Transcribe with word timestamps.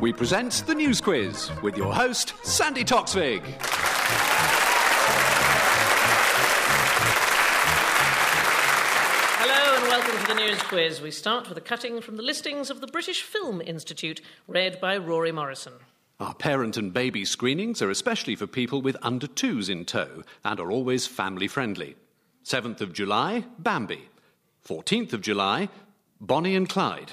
we 0.00 0.12
present 0.12 0.64
the 0.66 0.74
News 0.74 1.00
Quiz 1.00 1.50
with 1.62 1.76
your 1.76 1.94
host, 1.94 2.34
Sandi 2.44 2.84
Toksvig. 2.84 3.42
Hello 9.38 9.76
and 9.76 9.88
welcome 9.88 10.20
to 10.20 10.26
the 10.26 10.34
News 10.34 10.62
Quiz. 10.62 11.00
We 11.00 11.10
start 11.10 11.48
with 11.48 11.56
a 11.56 11.62
cutting 11.62 12.00
from 12.02 12.16
the 12.16 12.22
listings 12.22 12.68
of 12.68 12.80
the 12.80 12.86
British 12.86 13.22
Film 13.22 13.60
Institute, 13.62 14.20
read 14.46 14.80
by 14.80 14.98
Rory 14.98 15.32
Morrison. 15.32 15.72
Our 16.20 16.34
parent 16.34 16.76
and 16.76 16.92
baby 16.92 17.24
screenings 17.24 17.80
are 17.80 17.90
especially 17.90 18.36
for 18.36 18.46
people 18.46 18.82
with 18.82 18.96
under 19.02 19.26
twos 19.26 19.68
in 19.68 19.84
tow 19.86 20.24
and 20.44 20.60
are 20.60 20.70
always 20.70 21.06
family 21.06 21.48
friendly. 21.48 21.96
7th 22.44 22.80
of 22.80 22.92
July, 22.92 23.44
Bambi. 23.58 24.08
14th 24.66 25.12
of 25.14 25.20
July, 25.22 25.68
Bonnie 26.20 26.56
and 26.56 26.68
Clyde. 26.68 27.12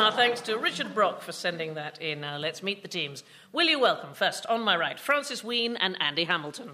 Our 0.00 0.10
thanks 0.10 0.40
to 0.42 0.56
Richard 0.56 0.94
Brock 0.94 1.20
for 1.20 1.32
sending 1.32 1.74
that 1.74 2.00
in. 2.00 2.22
Now 2.22 2.38
let's 2.38 2.62
meet 2.62 2.80
the 2.80 2.88
teams. 2.88 3.22
Will 3.52 3.66
you 3.66 3.78
welcome 3.78 4.14
first 4.14 4.46
on 4.46 4.62
my 4.62 4.74
right 4.74 4.98
Francis 4.98 5.44
Wheen 5.44 5.76
and 5.76 5.94
Andy 6.00 6.24
Hamilton. 6.24 6.70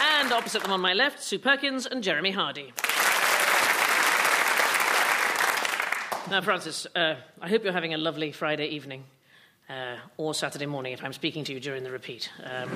And 0.00 0.30
opposite 0.30 0.62
them 0.62 0.70
on 0.70 0.80
my 0.80 0.94
left, 0.94 1.20
Sue 1.20 1.40
Perkins 1.40 1.86
and 1.86 2.04
Jeremy 2.04 2.30
Hardy. 2.30 2.72
Now, 6.30 6.40
Francis, 6.40 6.86
uh, 6.94 7.16
I 7.42 7.48
hope 7.48 7.64
you're 7.64 7.72
having 7.72 7.94
a 7.94 7.98
lovely 7.98 8.30
Friday 8.30 8.68
evening. 8.68 9.02
Uh, 9.68 9.96
or 10.18 10.34
Saturday 10.34 10.66
morning 10.66 10.92
if 10.92 11.02
I'm 11.02 11.14
speaking 11.14 11.42
to 11.44 11.52
you 11.52 11.58
during 11.58 11.82
the 11.82 11.90
repeat. 11.90 12.30
Um, 12.44 12.70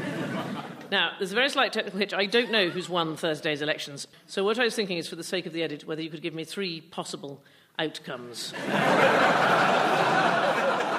now, 0.91 1.13
there's 1.19 1.33
a 1.33 1.35
very 1.35 1.51
slight 1.51 1.73
technical 1.73 1.99
hitch. 1.99 2.15
I 2.15 2.27
don't 2.27 2.51
know 2.51 2.69
who's 2.69 2.89
won 2.89 3.17
Thursday's 3.17 3.63
elections. 3.63 4.07
So, 4.27 4.45
what 4.45 4.59
I 4.59 4.65
was 4.65 4.75
thinking 4.75 4.99
is, 4.99 5.09
for 5.09 5.17
the 5.17 5.25
sake 5.25 5.47
of 5.47 5.53
the 5.53 5.63
edit, 5.63 5.87
whether 5.87 6.03
you 6.03 6.11
could 6.11 6.23
give 6.23 6.35
me 6.35 6.45
three 6.45 6.81
possible 6.81 7.41
outcomes. 7.79 8.53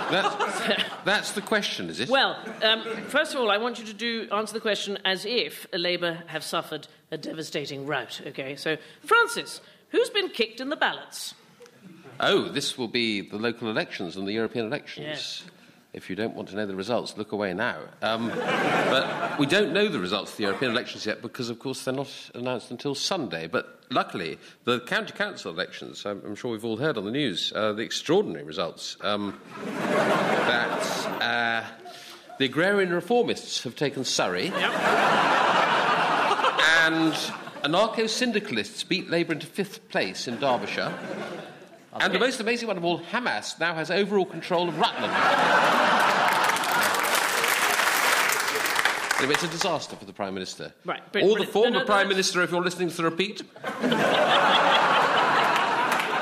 That's, 0.10 0.84
that's 1.06 1.32
the 1.34 1.42
question, 1.42 1.90
is 1.90 2.00
it? 2.00 2.10
Well, 2.10 2.38
um, 2.64 2.84
first 3.08 3.34
of 3.34 3.42
all, 3.42 3.52
I 3.52 3.58
want 3.58 3.80
you 3.80 3.86
to 3.86 3.94
do 3.94 4.28
answer 4.32 4.54
the 4.54 4.60
question 4.60 4.98
as 5.06 5.26
if 5.26 5.68
Labour 5.72 6.24
have 6.28 6.44
suffered 6.44 6.88
a 7.12 7.18
devastating 7.18 7.86
rout. 7.86 8.20
Okay, 8.28 8.56
so 8.56 8.78
Francis, 9.06 9.62
who's 9.90 10.10
been 10.10 10.30
kicked 10.30 10.60
in 10.60 10.70
the 10.70 10.76
ballots? 10.76 11.36
Oh, 12.20 12.50
this 12.50 12.78
will 12.78 12.88
be 12.88 13.22
the 13.22 13.38
local 13.38 13.70
elections 13.70 14.18
and 14.18 14.28
the 14.28 14.34
European 14.34 14.66
elections. 14.66 15.08
Yes. 15.08 15.44
If 15.92 16.08
you 16.08 16.16
don't 16.16 16.36
want 16.36 16.50
to 16.50 16.56
know 16.56 16.68
the 16.68 16.76
results, 16.76 17.18
look 17.18 17.32
away 17.32 17.52
now. 17.56 17.80
Um, 18.04 18.30
but 18.30 19.40
we 19.40 19.48
don't 19.48 19.74
know 19.74 19.88
the 19.88 20.00
results 20.00 20.32
of 20.32 20.38
the 20.38 20.44
European 20.44 20.72
elections 20.72 21.04
yet 21.08 21.24
because, 21.24 21.50
of 21.50 21.58
course, 21.58 21.84
they're 21.84 21.94
not 21.94 22.14
announced 22.36 22.70
until 22.70 22.94
Sunday. 22.94 23.48
But 23.48 23.82
luckily, 23.90 24.38
the 24.66 24.82
county 24.82 25.14
council 25.14 25.52
elections, 25.52 26.06
I'm, 26.06 26.22
I'm 26.24 26.36
sure 26.36 26.52
we've 26.52 26.64
all 26.64 26.78
heard 26.78 26.96
on 26.98 27.06
the 27.06 27.12
news, 27.12 27.52
uh, 27.56 27.74
the 27.74 27.82
extraordinary 27.82 28.44
results 28.44 28.98
um, 29.02 29.40
that 29.66 31.08
uh, 31.24 31.66
the 32.38 32.46
agrarian 32.46 32.92
reformists 32.92 33.64
have 33.64 33.76
taken 33.76 34.04
Surrey. 34.06 34.54
and 36.86 37.14
anarcho 37.64 38.08
syndicalists 38.08 38.84
beat 38.84 39.10
Labour 39.10 39.34
into 39.34 39.48
fifth 39.48 39.90
place 39.90 40.28
in 40.28 40.40
Derbyshire. 40.40 40.94
And 41.94 42.14
the 42.14 42.20
most 42.20 42.40
amazing 42.40 42.68
one 42.68 42.78
of 42.78 42.86
all, 42.86 43.00
Hamas 43.00 43.60
now 43.60 43.74
has 43.76 43.90
overall 43.92 44.26
control 44.26 44.70
of 44.70 44.78
Rutland. 44.78 45.12
Anyway, 49.20 49.34
it's 49.34 49.44
a 49.44 49.48
disaster 49.50 49.96
for 49.98 50.06
the 50.06 50.14
Prime 50.14 50.34
Minister. 50.34 50.72
Right, 50.86 51.02
but- 51.12 51.24
or 51.24 51.30
but 51.30 51.38
the 51.40 51.44
it- 51.44 51.50
former 51.50 51.72
no, 51.72 51.80
no, 51.80 51.86
Prime 51.86 52.08
that's- 52.08 52.10
Minister, 52.10 52.42
if 52.42 52.52
you're 52.52 52.62
listening 52.64 52.90
to 52.90 52.96
the 52.96 53.04
repeat. 53.04 53.42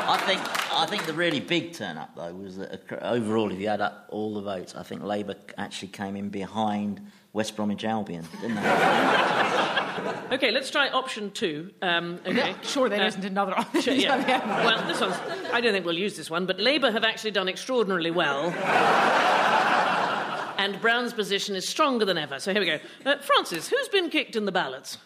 I 0.10 0.18
think 0.26 0.42
I 0.74 0.86
think 0.88 1.06
the 1.06 1.14
really 1.14 1.40
big 1.40 1.74
turn 1.74 1.98
up 1.98 2.16
though 2.16 2.34
was 2.34 2.58
that 2.58 2.82
overall, 3.04 3.52
if 3.52 3.60
you 3.60 3.68
add 3.68 3.82
up 3.82 4.08
all 4.10 4.34
the 4.34 4.42
votes, 4.42 4.74
I 4.76 4.84
think 4.84 5.04
Labour 5.04 5.36
actually 5.58 5.90
came 5.90 6.16
in 6.16 6.30
behind 6.30 7.02
West 7.34 7.56
Bromwich 7.56 7.84
Albion, 7.84 8.26
didn't 8.42 8.56
they? 8.56 8.62
Okay, 10.32 10.52
let's 10.52 10.70
try 10.70 10.90
option 10.90 11.32
two. 11.32 11.72
Um, 11.82 12.20
okay. 12.26 12.56
Sure, 12.64 12.90
there 12.90 13.02
Uh, 13.02 13.10
not 13.10 13.24
another 13.26 13.52
Sure, 13.54 13.60
option. 13.60 14.00
yeah. 14.00 14.66
well, 14.66 14.88
this 14.88 15.02
one's. 15.02 15.16
I 15.52 15.62
don't 15.62 15.74
think 15.74 15.86
we'll 15.86 15.98
use 15.98 16.16
this 16.18 16.30
one, 16.30 16.46
but 16.46 16.60
Labour 16.60 16.92
have 16.92 17.04
actually 17.04 17.32
done 17.32 17.48
extraordinarily 17.48 18.12
well. 18.12 18.52
and 20.58 20.80
Brown's 20.82 21.14
position 21.14 21.56
is 21.56 21.68
stronger 21.68 22.06
than 22.06 22.18
ever. 22.18 22.40
So 22.40 22.52
here 22.52 22.62
we 22.62 22.66
go. 22.68 22.80
Uh, 23.06 23.18
Francis, 23.20 23.68
who's 23.70 23.88
been 23.90 24.10
kicked 24.10 24.36
in 24.36 24.46
the 24.46 24.52
ballots? 24.52 24.98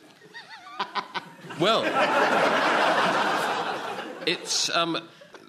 Well, 1.59 1.83
it's 4.25 4.69
um, 4.69 4.97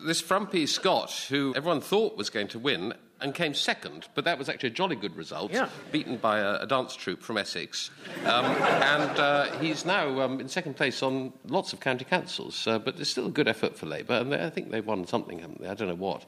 this 0.05 0.21
frumpy 0.21 0.67
Scot 0.67 1.11
who 1.29 1.53
everyone 1.57 1.81
thought 1.81 2.17
was 2.17 2.31
going 2.31 2.49
to 2.49 2.59
win 2.59 2.95
and 3.23 3.35
came 3.35 3.55
second, 3.55 4.09
but 4.15 4.25
that 4.25 4.39
was 4.39 4.49
actually 4.49 4.69
a 4.71 4.73
jolly 4.73 4.97
good 4.97 5.17
result, 5.17 5.53
Yeah. 5.53 5.69
beaten 5.91 6.17
by 6.17 6.39
a, 6.41 6.61
a 6.63 6.67
dance 6.67 6.95
troupe 6.97 7.23
from 7.23 7.39
Essex. 7.39 7.91
Um, 8.25 8.45
and 8.45 9.19
uh, 9.19 9.45
he's 9.59 9.85
now 9.85 10.21
um, 10.21 10.41
in 10.41 10.49
second 10.49 10.77
place 10.77 11.03
on 11.03 11.33
lots 11.47 11.73
of 11.73 11.81
county 11.81 12.05
councils, 12.05 12.67
uh, 12.67 12.79
but 12.79 12.99
it's 13.01 13.11
still 13.11 13.27
a 13.27 13.31
good 13.31 13.49
effort 13.49 13.77
for 13.77 13.87
Labour, 13.87 14.15
and 14.15 14.33
they, 14.33 14.45
I 14.45 14.51
think 14.51 14.71
they've 14.71 14.87
won 14.87 15.07
something, 15.07 15.39
haven't 15.39 15.63
they? 15.63 15.69
I 15.69 15.75
don't 15.75 15.89
know 15.89 15.95
what. 15.95 16.25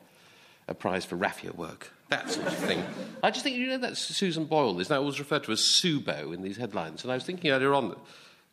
A 0.67 0.73
prize 0.75 1.05
for 1.05 1.17
raffia 1.17 1.53
work, 1.53 1.93
that 2.09 2.31
sort 2.31 2.47
of 2.47 2.55
thing. 2.57 2.83
I 3.23 3.31
just 3.31 3.45
think, 3.45 3.57
you 3.57 3.67
know, 3.67 3.77
that 3.79 3.99
Susan 3.99 4.47
Boyle 4.47 4.81
is 4.81 4.89
now 4.89 4.97
always 5.01 5.19
referred 5.19 5.45
to 5.45 5.53
as 5.53 5.61
Subo 5.61 6.33
in 6.33 6.41
these 6.41 6.57
headlines, 6.57 7.03
and 7.03 7.13
I 7.13 7.17
was 7.17 7.25
thinking 7.25 7.51
earlier 7.51 7.75
on 7.75 7.91
that 7.91 7.99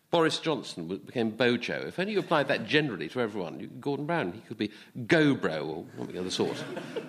Boris 0.09 0.37
Johnson 0.39 0.89
became 1.05 1.29
Bojo. 1.29 1.85
If 1.87 1.97
only 1.99 2.11
you 2.11 2.19
applied 2.19 2.49
that 2.49 2.65
generally 2.65 3.07
to 3.07 3.21
everyone, 3.21 3.61
you, 3.61 3.67
Gordon 3.67 4.05
Brown, 4.07 4.33
he 4.33 4.41
could 4.41 4.57
be 4.57 4.71
Gobro 5.05 5.65
or 5.65 5.85
something 5.97 6.17
of 6.17 6.25
the 6.25 6.31
sort. 6.31 6.61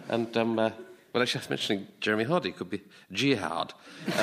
And, 0.08 0.36
um, 0.36 0.56
uh, 0.60 0.70
well, 1.12 1.22
actually, 1.22 1.40
I 1.40 1.42
was 1.42 1.50
mentioning 1.50 1.86
Jeremy 2.00 2.24
Hardy 2.24 2.52
could 2.52 2.70
be 2.70 2.82
Jihad. 3.10 3.74
Uh, 4.16 4.22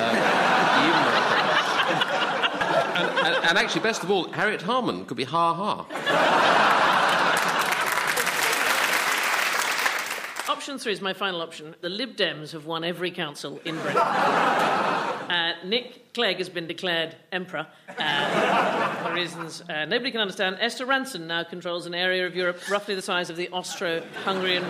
more 0.90 1.12
appropriate. 1.22 3.00
and, 3.00 3.26
and, 3.26 3.44
and 3.50 3.58
actually, 3.58 3.82
best 3.82 4.02
of 4.02 4.10
all, 4.10 4.30
Harriet 4.32 4.62
Harman 4.62 5.04
could 5.04 5.16
be 5.16 5.24
Ha 5.24 5.54
Ha. 5.54 6.79
Option 10.48 10.78
three 10.78 10.92
is 10.92 11.00
my 11.00 11.12
final 11.12 11.40
option. 11.40 11.74
The 11.80 11.88
Lib 11.88 12.16
Dems 12.16 12.52
have 12.52 12.66
won 12.66 12.84
every 12.84 13.10
council 13.10 13.60
in 13.64 13.76
Britain. 13.80 14.02
Uh, 15.30 15.52
Nick 15.64 16.12
Clegg 16.12 16.38
has 16.38 16.48
been 16.48 16.66
declared 16.66 17.14
emperor 17.30 17.64
uh, 18.00 18.94
for 18.96 19.14
reasons 19.14 19.62
uh, 19.68 19.84
nobody 19.84 20.10
can 20.10 20.20
understand. 20.20 20.56
Esther 20.58 20.84
Rantzen 20.84 21.28
now 21.28 21.44
controls 21.44 21.86
an 21.86 21.94
area 21.94 22.26
of 22.26 22.34
Europe 22.34 22.68
roughly 22.68 22.96
the 22.96 23.02
size 23.02 23.30
of 23.30 23.36
the 23.36 23.48
Austro-Hungarian 23.50 24.64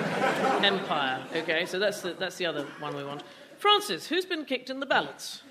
Empire. 0.62 1.24
Okay, 1.34 1.64
so 1.64 1.78
that's 1.78 2.02
the, 2.02 2.12
that's 2.12 2.36
the 2.36 2.44
other 2.44 2.66
one 2.78 2.94
we 2.94 3.02
want. 3.02 3.22
Francis, 3.56 4.06
who's 4.06 4.26
been 4.26 4.44
kicked 4.44 4.68
in 4.68 4.80
the 4.80 4.86
ballots? 4.86 5.42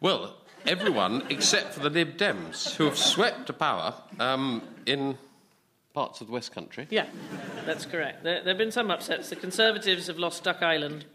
Well, 0.00 0.34
everyone 0.66 1.24
except 1.28 1.74
for 1.74 1.80
the 1.80 1.90
Lib 1.90 2.16
Dems, 2.16 2.74
who 2.76 2.86
have 2.86 2.96
swept 2.96 3.48
to 3.48 3.52
power 3.52 3.92
um, 4.18 4.62
in 4.86 5.18
parts 5.94 6.20
of 6.20 6.26
the 6.26 6.32
West 6.32 6.52
Country. 6.52 6.86
Yeah, 6.90 7.06
that's 7.64 7.86
correct. 7.86 8.24
There, 8.24 8.42
there 8.42 8.52
have 8.52 8.58
been 8.58 8.72
some 8.72 8.90
upsets. 8.90 9.30
The 9.30 9.36
Conservatives 9.36 10.08
have 10.08 10.18
lost 10.18 10.42
Duck 10.44 10.62
Island. 10.62 11.06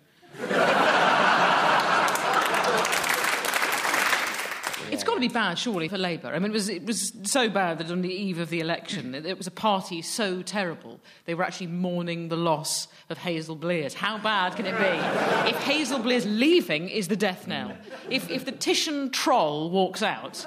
It's 4.91 5.03
got 5.03 5.13
to 5.13 5.19
be 5.19 5.27
bad, 5.27 5.59
surely, 5.59 5.87
for 5.87 5.97
Labour. 5.97 6.29
I 6.29 6.39
mean, 6.39 6.51
it 6.51 6.53
was, 6.53 6.67
it 6.67 6.85
was 6.85 7.13
so 7.23 7.47
bad 7.47 7.77
that 7.77 7.91
on 7.91 8.01
the 8.01 8.11
eve 8.11 8.39
of 8.39 8.49
the 8.49 8.59
election, 8.59 9.13
it, 9.13 9.25
it 9.25 9.37
was 9.37 9.47
a 9.47 9.51
party 9.51 10.01
so 10.01 10.41
terrible, 10.41 10.99
they 11.25 11.35
were 11.35 11.43
actually 11.43 11.67
mourning 11.67 12.29
the 12.29 12.35
loss 12.35 12.87
of 13.09 13.17
Hazel 13.19 13.55
Blears. 13.55 13.93
How 13.93 14.17
bad 14.17 14.55
can 14.55 14.65
it 14.65 14.77
be? 14.77 15.49
If 15.49 15.57
Hazel 15.63 15.99
Blears 15.99 16.25
leaving 16.25 16.89
is 16.89 17.07
the 17.07 17.15
death 17.15 17.47
knell, 17.47 17.77
if, 18.09 18.29
if 18.31 18.45
the 18.45 18.51
Titian 18.51 19.11
troll 19.11 19.69
walks 19.69 20.01
out, 20.01 20.45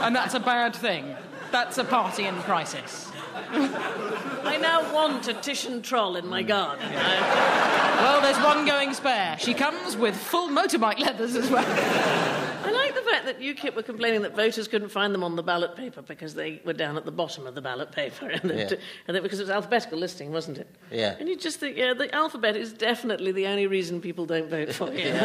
and 0.00 0.16
that's 0.16 0.34
a 0.34 0.40
bad 0.40 0.74
thing, 0.74 1.14
that's 1.52 1.78
a 1.78 1.84
party 1.84 2.24
in 2.24 2.34
crisis. 2.42 3.10
I 3.50 4.58
now 4.60 4.92
want 4.94 5.28
a 5.28 5.34
Titian 5.34 5.82
troll 5.82 6.16
in 6.16 6.26
my 6.26 6.42
mm. 6.42 6.48
garden. 6.48 6.86
I, 6.86 7.78
Well, 8.00 8.20
there's 8.20 8.38
one 8.38 8.64
going 8.64 8.94
spare. 8.94 9.36
She 9.38 9.54
comes 9.54 9.96
with 9.96 10.16
full 10.16 10.48
motorbike 10.48 10.98
leathers 10.98 11.34
as 11.34 11.50
well. 11.50 11.64
I 11.66 12.70
like 12.70 12.94
the 12.94 13.00
fact 13.02 13.07
that 13.28 13.40
UKIP 13.40 13.74
were 13.76 13.82
complaining 13.82 14.22
that 14.22 14.34
voters 14.34 14.66
couldn't 14.68 14.88
find 14.88 15.14
them 15.14 15.22
on 15.22 15.36
the 15.36 15.42
ballot 15.42 15.76
paper 15.76 16.00
because 16.02 16.34
they 16.34 16.60
were 16.64 16.72
down 16.72 16.96
at 16.96 17.04
the 17.04 17.10
bottom 17.12 17.46
of 17.46 17.54
the 17.54 17.60
ballot 17.60 17.92
paper, 17.92 18.26
and, 18.34 18.50
that, 18.50 18.70
Yeah. 18.72 18.76
and 19.06 19.16
that 19.16 19.22
because 19.22 19.38
it 19.38 19.42
was 19.44 19.50
alphabetical 19.50 19.98
listing, 19.98 20.32
wasn't 20.32 20.58
it? 20.58 20.68
Yeah. 20.90 21.14
And 21.20 21.28
you 21.28 21.36
just 21.36 21.60
think, 21.60 21.76
yeah, 21.76 21.92
the 21.94 22.12
alphabet 22.14 22.56
is 22.56 22.72
definitely 22.72 23.32
the 23.32 23.46
only 23.46 23.66
reason 23.66 24.00
people 24.00 24.24
don't 24.26 24.48
vote 24.50 24.72
for 24.72 24.92
you. 24.92 25.12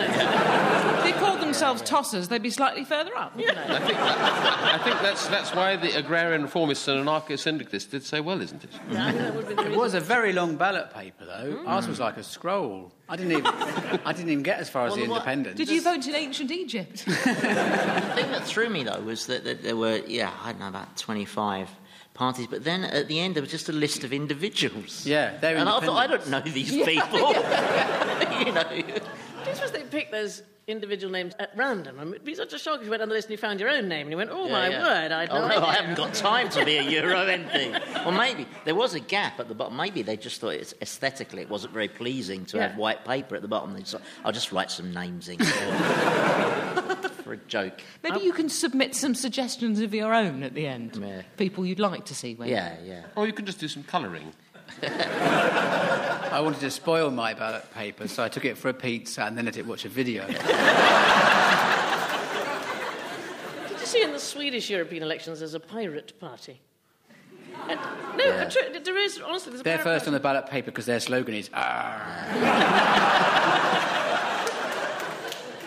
If 1.04 1.12
they 1.12 1.20
called 1.20 1.42
themselves 1.42 1.82
tossers, 1.82 2.30
they'd 2.30 2.42
be 2.42 2.50
slightly 2.50 2.86
further 2.86 3.14
up. 3.18 3.36
wouldn't? 3.36 3.58
I 3.58 3.80
think, 3.80 4.00
I 4.00 4.78
think 4.86 5.02
that's, 5.02 5.28
that's 5.28 5.54
why 5.54 5.76
the 5.76 5.98
agrarian 5.98 6.48
reformists 6.48 6.88
and 6.88 7.06
anarcho 7.06 7.38
syndicalists 7.38 7.90
did 7.90 8.04
so 8.04 8.22
well, 8.22 8.42
isn't 8.42 8.64
it? 8.64 8.70
Yeah, 8.90 9.08
I 9.08 9.12
think 9.12 9.22
that 9.24 9.36
would 9.36 9.48
be 9.50 9.54
the 9.56 9.72
It 9.72 9.78
was 9.78 9.96
a 9.96 10.00
very 10.00 10.32
long 10.32 10.56
ballot 10.56 10.94
paper, 10.94 11.26
though. 11.26 11.62
Ours 11.68 11.90
was 11.90 12.00
like 12.00 12.16
a 12.16 12.24
scroll. 12.24 12.94
I 13.13 13.15
didn't 13.15 13.31
even, 13.33 13.45
I 14.06 14.12
didn't 14.12 14.31
even 14.31 14.42
get 14.44 14.57
as 14.60 14.69
far 14.71 14.88
as 14.88 14.95
the 14.95 15.01
Well, 15.01 15.10
what- 15.12 15.15
independence. 15.18 15.57
Did 15.57 15.69
you 15.69 15.81
vote 15.83 16.06
in 16.07 16.15
ancient 16.15 16.50
Egypt? 16.51 17.06
The 17.06 17.13
thing 18.21 18.31
that 18.31 18.44
threw 18.44 18.69
me 18.69 18.83
though 18.83 19.01
was 19.01 19.27
that, 19.27 19.44
that 19.44 19.62
there 19.62 19.75
were, 19.77 19.98
yeah, 20.07 20.31
I 20.44 20.51
don't 20.51 20.60
know, 20.62 20.68
about 20.68 20.98
25 20.98 21.69
parties, 22.15 22.48
but 22.48 22.63
then 22.63 22.83
at 22.83 23.07
the 23.07 23.19
end 23.19 23.36
there 23.36 23.42
was 23.44 23.51
just 23.51 23.69
a 23.69 23.71
list 23.71 24.04
of 24.04 24.13
individuals. 24.13 25.06
Yeah, 25.06 25.38
they're 25.38 25.57
And 25.57 25.69
I 25.69 25.80
thought, 25.80 25.98
I 25.98 26.07
don't 26.07 26.27
know 26.27 26.39
these 26.42 26.71
people. 26.92 27.19
you 28.45 28.51
know. 28.51 29.00
Just 29.45 29.62
was 29.62 29.72
they 29.72 29.84
picked 29.84 30.12
those 30.12 30.44
individual 30.66 31.12
names 31.12 31.34
at 31.40 31.51
random. 31.57 32.00
I 32.00 32.06
mean, 32.06 32.13
it'd 32.13 32.25
be 32.25 32.36
such 32.36 32.54
a 32.54 32.57
shock 32.57 32.80
if 32.80 32.86
you 32.86 32.90
went 32.90 33.01
on 33.01 33.10
the 33.10 33.16
list 33.16 33.28
and 33.28 33.31
you 33.31 33.38
found 33.38 33.60
your 33.60 33.69
own 33.69 33.90
name 33.90 34.04
and 34.04 34.12
you 34.12 34.16
went, 34.18 34.30
oh, 34.31 34.48
my 34.48 34.69
Yeah, 34.69 34.80
yeah. 34.80 34.84
word, 35.04 35.12
I'd 35.12 35.30
Oh, 35.30 35.45
no 35.50 35.60
no. 35.60 35.66
I 35.66 35.74
haven't 35.74 35.95
got 35.98 36.13
time 36.13 36.48
to 36.51 36.63
be 36.63 36.78
a 36.78 36.84
Euro 36.84 37.18
MP. 37.25 38.06
Or 38.06 38.13
maybe 38.13 38.48
there 38.63 38.74
was 38.74 38.94
a 38.94 39.01
gap 39.01 39.42
at 39.42 39.50
the 39.50 39.56
bottom. 39.56 39.75
Maybe 39.75 40.04
they 40.04 40.16
just 40.16 40.40
thought 40.40 40.54
it's 40.54 40.74
aesthetically 40.81 41.42
it 41.42 41.50
wasn't 41.50 41.74
very 41.74 41.90
pleasing 41.90 42.45
to 42.45 42.57
Yeah. 42.57 42.68
have 42.69 42.78
white 42.78 43.04
paper 43.04 43.36
at 43.36 43.42
the 43.42 43.50
bottom. 43.50 43.74
They 43.74 43.81
just 43.81 43.92
thought, 43.92 44.01
I'll 44.24 44.31
just 44.31 44.54
write 44.54 44.72
some 44.72 44.94
names 44.94 45.28
in 45.28 45.38
for, 45.38 45.44
for 47.24 47.34
a 47.34 47.38
joke. 47.50 47.81
Maybe 48.01 48.22
you 48.22 48.31
can 48.31 48.48
submit 48.48 48.96
some 48.96 49.16
suggestions 49.16 49.81
of 49.81 49.94
your 49.94 50.13
own 50.13 50.44
at 50.44 50.54
the 50.54 50.66
end. 50.66 50.96
Yeah. 50.96 51.24
People 51.36 51.66
you'd 51.66 51.80
like 51.81 52.06
to 52.06 52.16
see. 52.16 52.36
When 52.36 52.48
Yeah, 52.48 52.78
yeah. 52.86 53.04
Or 53.18 53.28
you 53.28 53.34
can 53.34 53.46
just 53.46 53.60
do 53.60 53.68
some 53.68 53.84
colouring. 53.84 54.31
I 54.83 56.39
wanted 56.42 56.60
to 56.62 56.71
spoil 56.71 57.12
my 57.12 57.33
ballot 57.33 57.71
paper, 57.74 58.07
so 58.07 58.24
I 58.24 58.30
took 58.30 58.45
it 58.45 58.57
for 58.57 58.69
a 58.69 58.74
pizza 58.74 59.24
and 59.24 59.38
then 59.38 59.45
let 59.45 59.57
it 59.57 59.65
watch 59.65 59.86
a 59.86 59.89
video. 59.89 60.25
Did 60.27 60.38
you 63.80 63.86
see 63.86 64.01
in 64.04 64.12
the 64.12 64.19
Swedish 64.19 64.69
European 64.69 65.04
elections 65.04 65.39
there's 65.39 65.54
a 65.54 65.60
pirate 65.60 66.19
party? 66.19 66.60
Uh, 67.69 67.75
no, 68.18 68.25
Yeah. 68.25 68.50
there 68.83 68.98
is, 68.98 69.19
honestly, 69.25 69.51
there's 69.51 69.62
a 69.62 69.63
They're 69.63 69.77
first 69.80 70.07
on 70.07 70.13
the 70.13 70.19
ballot 70.19 70.48
paper 70.48 70.71
because 70.71 70.86
their 70.86 71.00
slogan 71.00 71.36
is. 71.36 71.50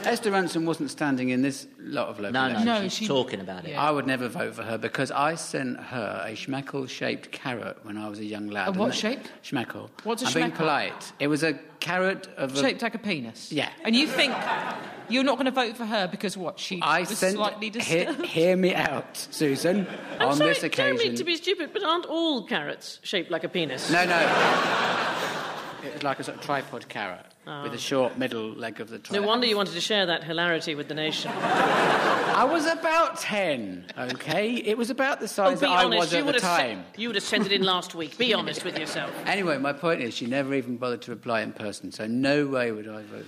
Esther 0.06 0.30
Rantzen 0.30 0.64
wasn't 0.64 0.90
standing 0.90 1.28
in 1.30 1.42
this 1.42 1.66
lot 1.78 2.08
of 2.08 2.18
local 2.20 2.32
No, 2.32 2.40
no, 2.42 2.46
elections. 2.48 2.64
No, 2.66 2.82
she's 2.82 2.92
she- 2.94 3.06
talking 3.06 3.40
about 3.40 3.64
it. 3.64 3.70
Yeah. 3.70 3.82
I 3.82 3.90
would 3.90 4.06
never 4.06 4.28
vote 4.28 4.54
for 4.54 4.62
her 4.62 4.78
because 4.78 5.10
I 5.10 5.34
sent 5.34 5.78
her 5.80 6.22
a 6.26 6.32
schmeckle-shaped 6.32 7.32
carrot 7.32 7.78
when 7.84 7.98
I 7.98 8.08
was 8.08 8.18
a 8.20 8.24
young 8.24 8.48
lad. 8.48 8.68
A 8.68 8.72
what 8.72 8.84
And 8.86 8.92
that- 8.92 8.96
shape? 8.96 9.20
Schmeckle. 9.42 9.90
What's 10.04 10.22
a 10.22 10.26
I'm 10.26 10.32
being 10.32 10.50
schmeckle? 10.52 10.56
polite. 10.56 11.12
It 11.18 11.26
was 11.26 11.42
a 11.42 11.54
carrot 11.80 12.28
of 12.36 12.54
a... 12.56 12.60
Shaped 12.60 12.82
like 12.82 12.94
a 12.94 12.98
penis. 12.98 13.52
Yeah. 13.52 13.68
And 13.84 13.94
you 13.96 14.06
think 14.06 14.34
you're 15.08 15.24
not 15.24 15.34
going 15.36 15.44
to 15.46 15.50
vote 15.50 15.76
for 15.76 15.84
her 15.84 16.08
because 16.08 16.36
what? 16.36 16.58
She 16.58 16.80
I 16.82 17.00
was 17.00 17.10
sent... 17.18 17.34
slightly 17.36 17.70
hear, 17.70 18.06
disturbed. 18.06 18.26
hear 18.26 18.56
me 18.56 18.74
out, 18.74 19.16
Susan, 19.30 19.86
I'm 20.18 20.28
on 20.30 20.36
sorry, 20.36 20.50
this 20.54 20.62
occasion. 20.62 20.84
I 20.84 20.96
don't 20.98 21.06
mean 21.08 21.14
to 21.16 21.24
be 21.24 21.36
stupid, 21.36 21.70
but 21.72 21.82
aren't 21.84 22.06
all 22.06 22.44
carrots 22.46 22.98
shaped 23.02 23.30
like 23.30 23.44
a 23.44 23.48
penis? 23.48 23.90
No, 23.90 24.04
no. 24.04 25.32
It 25.86 25.94
was 25.94 26.02
like 26.02 26.18
a 26.20 26.24
sort 26.24 26.36
of 26.38 26.44
tripod 26.44 26.88
carrot 26.88 27.24
with 27.46 27.70
Oh. 27.72 27.74
a 27.74 27.78
short 27.78 28.18
middle 28.18 28.50
leg 28.50 28.80
of 28.80 28.88
the 28.90 28.98
tripod. 28.98 29.22
No 29.22 29.26
wonder 29.28 29.46
you 29.46 29.56
wanted 29.56 29.74
to 29.74 29.80
share 29.80 30.06
that 30.06 30.24
hilarity 30.24 30.74
with 30.74 30.88
the 30.88 30.94
nation. 30.94 31.30
I 32.36 32.44
was 32.44 32.66
about 32.66 33.18
10, 33.18 33.84
okay? 33.98 34.52
It 34.54 34.76
was 34.76 34.90
about 34.90 35.20
the 35.20 35.24
Oh, 35.24 35.28
size 35.28 35.60
be 35.60 35.66
that 35.66 35.70
I 35.70 35.86
was 35.86 36.12
you 36.12 36.26
at 36.26 36.34
the 36.34 36.40
time. 36.40 36.84
Sent, 36.84 36.98
you 36.98 37.08
would 37.08 37.14
have 37.14 37.24
sent 37.24 37.46
it 37.46 37.52
in 37.52 37.62
last 37.62 37.94
week. 37.94 38.18
Be 38.18 38.34
honest 38.34 38.64
with 38.64 38.78
yourself. 38.78 39.10
Anyway, 39.26 39.56
my 39.58 39.72
point 39.72 40.00
is 40.02 40.12
she 40.14 40.26
never 40.26 40.54
even 40.54 40.76
bothered 40.76 41.02
to 41.02 41.10
reply 41.10 41.40
in 41.42 41.52
person, 41.52 41.92
so 41.92 42.06
no 42.06 42.46
way 42.46 42.72
would 42.72 42.88
I 42.88 43.02
vote. 43.02 43.26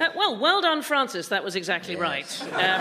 Uh, 0.00 0.08
well, 0.16 0.38
well 0.38 0.60
done, 0.60 0.82
Francis. 0.82 1.28
That 1.28 1.42
was 1.44 1.56
exactly 1.56 1.96
right. 1.96 2.26
Um, 2.52 2.80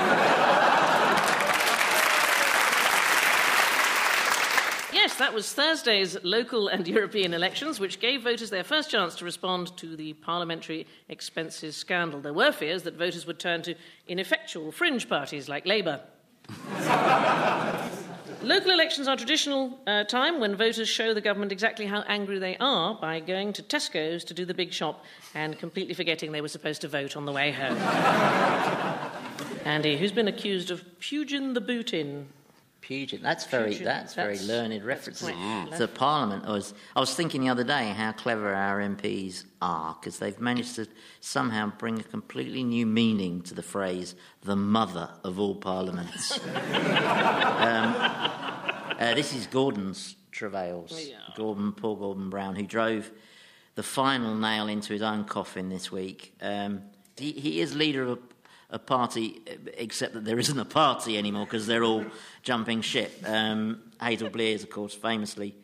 Yes, 4.95 5.17
that 5.17 5.33
was 5.33 5.51
Thursday's 5.51 6.17
local 6.23 6.69
and 6.69 6.87
European 6.97 7.33
elections, 7.33 7.81
which 7.81 7.99
gave 7.99 8.21
voters 8.23 8.49
their 8.49 8.63
first 8.63 8.89
chance 8.89 9.13
to 9.15 9.25
respond 9.25 9.75
to 9.75 9.97
the 9.97 10.13
parliamentary 10.13 10.87
expenses 11.09 11.75
scandal. 11.75 12.21
There 12.21 12.33
were 12.33 12.53
fears 12.53 12.83
that 12.83 12.93
voters 12.93 13.27
would 13.27 13.37
turn 13.37 13.61
to 13.63 13.75
ineffectual 14.07 14.71
fringe 14.71 15.09
parties 15.09 15.49
like 15.49 15.65
Labour. 15.65 15.99
Local 18.41 18.71
elections 18.71 19.09
are 19.09 19.17
traditional 19.17 19.77
uh, 19.85 20.05
time 20.05 20.39
when 20.39 20.55
voters 20.55 20.87
show 20.87 21.13
the 21.13 21.19
government 21.19 21.51
exactly 21.51 21.87
how 21.87 22.03
angry 22.07 22.39
they 22.39 22.55
are 22.61 22.95
by 22.95 23.19
going 23.19 23.51
to 23.51 23.63
Tesco's 23.63 24.23
to 24.23 24.33
do 24.33 24.45
the 24.45 24.53
big 24.53 24.71
shop 24.71 25.03
and 25.33 25.59
completely 25.59 25.93
forgetting 25.93 26.31
they 26.31 26.39
were 26.39 26.47
supposed 26.47 26.79
to 26.81 26.87
vote 26.87 27.17
on 27.17 27.25
the 27.25 27.33
way 27.33 27.51
home. 27.51 27.75
Andy, 29.65 29.97
who's 29.97 30.13
been 30.13 30.29
accused 30.29 30.71
of 30.71 30.85
pugin 31.01 31.53
the 31.53 31.59
boot 31.59 31.93
in? 31.93 32.27
Pugin. 32.87 33.21
That's 33.21 33.45
very. 33.45 33.73
Pugin. 33.73 33.83
That's, 33.83 34.13
very 34.13 34.39
learned 34.39 34.73
that's 34.73 34.83
references 34.83 35.31
quite 35.31 35.71
to 35.77 35.87
Parliament. 35.87 36.45
I 36.45 36.51
was. 36.51 36.73
I 36.95 36.99
was 36.99 37.13
thinking 37.15 37.41
the 37.41 37.49
other 37.49 37.63
day 37.63 37.89
how 37.89 38.11
clever 38.11 38.53
our 38.53 38.79
MPs 38.79 39.45
are 39.61 39.97
because 39.99 40.19
they've 40.19 40.39
managed 40.39 40.75
to 40.75 40.87
somehow 41.19 41.71
bring 41.77 41.99
a 41.99 42.03
completely 42.03 42.63
new 42.63 42.85
meaning 42.85 43.41
to 43.43 43.55
the 43.55 43.63
phrase 43.63 44.15
"the 44.43 44.55
mother 44.55 45.09
of 45.23 45.39
all 45.39 45.55
parliaments." 45.55 46.39
um, 46.45 47.95
uh, 48.99 49.13
this 49.15 49.33
is 49.33 49.47
Gordon's 49.47 50.15
travails. 50.31 51.07
Yeah. 51.09 51.15
Gordon, 51.35 51.71
Paul 51.71 51.95
Gordon 51.95 52.29
Brown, 52.29 52.55
who 52.55 52.67
drove 52.67 53.11
the 53.73 53.83
final 53.83 54.35
nail 54.35 54.67
into 54.67 54.93
his 54.93 55.01
own 55.01 55.25
coffin 55.25 55.69
this 55.69 55.91
week. 55.91 56.33
Um, 56.41 56.83
he, 57.17 57.31
he 57.31 57.61
is 57.61 57.75
leader 57.75 58.03
of 58.03 58.09
a, 58.09 58.17
a 58.69 58.79
party, 58.79 59.41
except 59.77 60.13
that 60.13 60.25
there 60.25 60.39
isn't 60.39 60.59
a 60.59 60.65
party 60.65 61.17
anymore 61.17 61.45
because 61.45 61.67
they're 61.67 61.83
all 61.83 62.05
jumping 62.43 62.81
ship. 62.81 63.11
Um, 63.25 63.81
Hazel 64.01 64.29
Blears, 64.29 64.63
of 64.63 64.69
course, 64.69 64.93
famously 64.93 65.55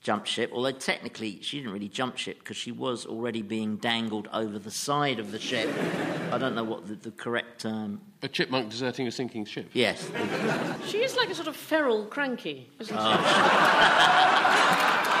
jumped 0.00 0.28
ship, 0.28 0.50
although 0.54 0.70
technically 0.72 1.40
she 1.42 1.58
didn't 1.58 1.72
really 1.72 1.88
jump 1.88 2.16
ship 2.16 2.38
because 2.38 2.56
she 2.56 2.70
was 2.70 3.04
already 3.04 3.42
being 3.42 3.76
dangled 3.76 4.28
over 4.32 4.58
the 4.58 4.70
side 4.70 5.18
of 5.18 5.32
the 5.32 5.38
ship. 5.38 5.68
I 6.32 6.38
don't 6.38 6.54
know 6.54 6.64
what 6.64 6.86
the, 6.86 6.94
the 6.94 7.10
correct 7.10 7.62
term. 7.62 8.00
A 8.22 8.28
chipmunk 8.28 8.70
deserting 8.70 9.06
a 9.06 9.12
sinking 9.12 9.44
ship. 9.44 9.68
Yes, 9.72 10.10
She 10.86 10.98
is 10.98 11.16
like 11.16 11.30
a 11.30 11.34
sort 11.34 11.48
of 11.48 11.56
feral 11.56 12.06
Krankie, 12.06 12.66
isn't 12.78 12.96
she? 12.96 13.02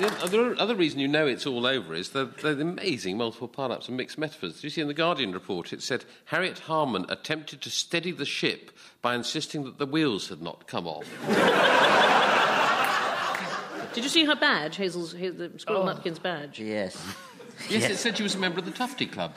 The 0.00 0.22
other, 0.22 0.56
other 0.58 0.74
reason 0.74 0.98
you 0.98 1.08
know 1.08 1.26
it's 1.26 1.46
all 1.46 1.66
over 1.66 1.94
is 1.94 2.10
the, 2.10 2.24
the 2.24 2.58
amazing 2.58 3.18
multiple 3.18 3.48
pile-ups 3.48 3.86
and 3.86 3.98
mixed 3.98 4.16
metaphors. 4.16 4.54
Did 4.54 4.64
you 4.64 4.70
see 4.70 4.80
in 4.80 4.88
the 4.88 4.94
Guardian 4.94 5.32
report 5.32 5.74
it 5.74 5.82
said 5.82 6.06
Harriet 6.26 6.60
Harman 6.60 7.04
attempted 7.10 7.60
to 7.60 7.70
steady 7.70 8.10
the 8.10 8.24
ship 8.24 8.70
by 9.02 9.14
insisting 9.14 9.64
that 9.64 9.76
the 9.76 9.84
wheels 9.84 10.30
had 10.30 10.40
not 10.40 10.66
come 10.66 10.86
off. 10.86 11.04
Did 13.92 14.04
you 14.04 14.08
see 14.08 14.24
her 14.24 14.36
badge, 14.36 14.76
Hazel's, 14.76 15.12
Hazel, 15.12 15.36
the 15.36 15.58
Squirrel 15.58 15.86
oh. 15.86 15.94
Nutkin's 15.94 16.18
badge? 16.18 16.58
yes. 16.58 16.96
Yes, 17.68 17.90
it 17.90 17.98
said 17.98 18.16
she 18.16 18.22
was 18.22 18.34
a 18.34 18.38
member 18.38 18.58
of 18.58 18.64
the 18.64 18.70
Tufty 18.70 19.04
Club. 19.04 19.34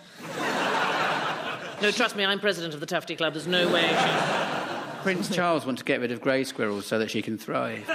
No, 1.81 1.91
trust 1.91 2.15
me, 2.15 2.23
I'm 2.23 2.39
president 2.39 2.73
of 2.73 2.79
the 2.79 2.85
Tufty 2.85 3.17
Club. 3.17 3.33
There's 3.33 3.47
no 3.47 3.67
way 3.67 3.89
she... 3.89 5.01
Prince 5.01 5.27
Charles 5.27 5.65
wants 5.65 5.81
to 5.81 5.85
get 5.85 5.99
rid 5.99 6.13
of 6.13 6.21
grey 6.21 6.45
squirrels 6.45 6.85
so 6.85 6.99
that 6.99 7.11
she 7.11 7.21
can 7.21 7.37
thrive. 7.37 7.85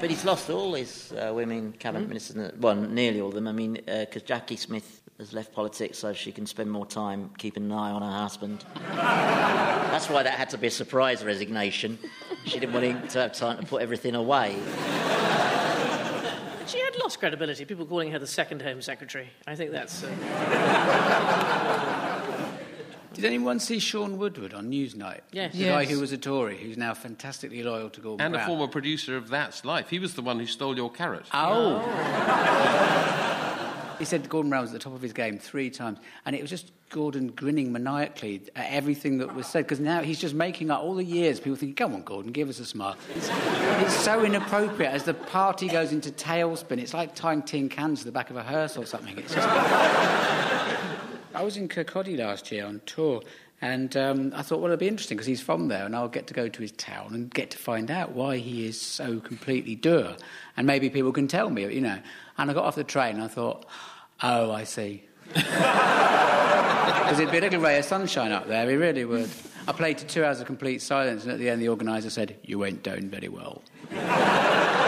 But 0.00 0.10
he's 0.10 0.24
lost 0.24 0.50
all 0.50 0.74
his 0.74 1.12
uh, 1.12 1.32
women 1.34 1.72
cabinet 1.72 2.08
ministers, 2.08 2.52
well, 2.60 2.76
nearly 2.76 3.20
all 3.20 3.28
of 3.28 3.34
them. 3.34 3.48
I 3.48 3.52
mean, 3.52 3.80
because 3.84 4.22
Jackie 4.22 4.56
Smith 4.56 5.02
has 5.18 5.32
left 5.32 5.52
politics 5.52 5.98
so 5.98 6.12
she 6.12 6.30
can 6.30 6.46
spend 6.46 6.70
more 6.70 6.86
time 6.86 7.30
keeping 7.38 7.64
an 7.64 7.72
eye 7.72 7.90
on 7.90 8.02
her 8.02 8.10
husband. 8.10 8.64
That's 8.94 10.08
why 10.08 10.22
that 10.22 10.34
had 10.34 10.50
to 10.50 10.58
be 10.58 10.68
a 10.68 10.70
surprise 10.70 11.24
resignation. 11.24 11.98
She 12.44 12.60
didn't 12.60 12.72
want 12.72 12.84
him 12.84 13.08
to 13.08 13.22
have 13.22 13.32
time 13.32 13.58
to 13.58 13.66
put 13.66 13.82
everything 13.82 14.14
away. 14.14 14.54
She 16.66 16.78
had 16.80 16.96
lost 16.98 17.18
credibility. 17.18 17.64
People 17.64 17.86
calling 17.86 18.12
her 18.12 18.18
the 18.18 18.26
second 18.26 18.60
Home 18.62 18.82
Secretary. 18.82 19.30
I 19.46 19.56
think 19.56 19.72
that's... 19.72 20.04
Uh... 20.04 22.04
Did 23.18 23.26
anyone 23.26 23.58
see 23.58 23.80
Shaun 23.80 24.16
Woodward 24.16 24.54
on 24.54 24.70
Newsnight? 24.70 25.22
Yes. 25.32 25.52
The 25.52 25.64
guy 25.64 25.84
who 25.86 25.98
was 25.98 26.12
a 26.12 26.18
Tory, 26.18 26.56
who's 26.56 26.76
now 26.76 26.94
fantastically 26.94 27.64
loyal 27.64 27.90
to 27.90 28.00
Gordon 28.00 28.24
And 28.24 28.36
a 28.36 28.46
former 28.46 28.68
producer 28.68 29.16
of 29.16 29.28
That's 29.28 29.64
Life. 29.64 29.90
He 29.90 29.98
was 29.98 30.14
the 30.14 30.22
one 30.22 30.38
who 30.38 30.46
stole 30.46 30.76
your 30.76 30.88
carrot. 30.88 31.26
Oh. 31.34 31.82
oh. 31.84 33.08
he 33.98 34.04
said 34.04 34.28
Gordon 34.28 34.50
Brown 34.50 34.62
was 34.62 34.70
at 34.70 34.74
the 34.74 34.78
top 34.78 34.94
of 34.94 35.02
his 35.02 35.12
game 35.12 35.36
three 35.36 35.68
times, 35.68 35.98
and 36.26 36.36
it 36.36 36.40
was 36.40 36.48
just 36.48 36.70
Gordon 36.90 37.28
grinning 37.28 37.72
maniacally 37.72 38.42
at 38.54 38.72
everything 38.72 39.18
that 39.18 39.34
was 39.34 39.48
said. 39.48 39.64
Because 39.64 39.80
now 39.80 40.00
he's 40.00 40.20
just 40.20 40.36
making 40.36 40.70
up 40.70 40.80
all 40.82 40.94
the 40.94 41.04
years. 41.04 41.40
People 41.40 41.56
think, 41.56 41.76
"Come 41.76 41.94
on, 41.94 42.02
Gordon, 42.02 42.30
give 42.30 42.48
us 42.48 42.60
a 42.60 42.64
smile." 42.64 42.94
It's, 43.16 43.28
it's 43.32 43.96
so 43.96 44.24
inappropriate 44.24 44.92
as 44.92 45.02
the 45.02 45.14
party 45.14 45.66
goes 45.66 45.90
into 45.90 46.12
tailspin. 46.12 46.78
It's 46.78 46.94
like 46.94 47.16
tying 47.16 47.42
tin 47.42 47.68
cans 47.68 47.98
to 48.00 48.04
the 48.04 48.12
back 48.12 48.30
of 48.30 48.36
a 48.36 48.44
hearse 48.44 48.76
or 48.76 48.86
something. 48.86 49.18
It's 49.18 49.34
just. 49.34 49.48
I 51.34 51.42
was 51.42 51.56
in 51.56 51.68
Kirkcaldy 51.68 52.18
last 52.18 52.50
year 52.50 52.66
on 52.66 52.80
tour, 52.86 53.22
and 53.60 53.96
um, 53.96 54.32
I 54.34 54.42
thought, 54.42 54.60
well, 54.60 54.66
it'll 54.66 54.78
be 54.78 54.88
interesting 54.88 55.16
because 55.16 55.26
he's 55.26 55.40
from 55.40 55.68
there, 55.68 55.84
and 55.84 55.94
I'll 55.94 56.08
get 56.08 56.26
to 56.28 56.34
go 56.34 56.48
to 56.48 56.62
his 56.62 56.72
town 56.72 57.14
and 57.14 57.32
get 57.32 57.50
to 57.50 57.58
find 57.58 57.90
out 57.90 58.12
why 58.12 58.38
he 58.38 58.66
is 58.66 58.80
so 58.80 59.20
completely 59.20 59.74
dour, 59.74 60.16
and 60.56 60.66
maybe 60.66 60.90
people 60.90 61.12
can 61.12 61.28
tell 61.28 61.50
me, 61.50 61.62
you 61.72 61.80
know. 61.80 61.98
And 62.38 62.50
I 62.50 62.54
got 62.54 62.64
off 62.64 62.76
the 62.76 62.84
train, 62.84 63.16
and 63.16 63.24
I 63.24 63.28
thought, 63.28 63.66
oh, 64.22 64.50
I 64.52 64.64
see. 64.64 65.04
Because 67.08 67.20
it'd 67.20 67.32
be 67.32 67.38
a 67.38 67.40
little 67.40 67.60
ray 67.60 67.78
of 67.78 67.86
sunshine 67.86 68.32
up 68.32 68.48
there, 68.48 68.68
he 68.68 68.76
really 68.76 69.06
would. 69.06 69.30
I 69.66 69.72
played 69.72 69.96
to 69.98 70.06
two 70.06 70.24
hours 70.24 70.40
of 70.40 70.46
complete 70.46 70.82
silence, 70.82 71.22
and 71.22 71.32
at 71.32 71.38
the 71.38 71.48
end, 71.48 71.62
the 71.62 71.68
organiser 71.68 72.10
said, 72.10 72.36
"You 72.42 72.58
went 72.58 72.82
down 72.82 73.08
very 73.08 73.28
well." 73.28 73.62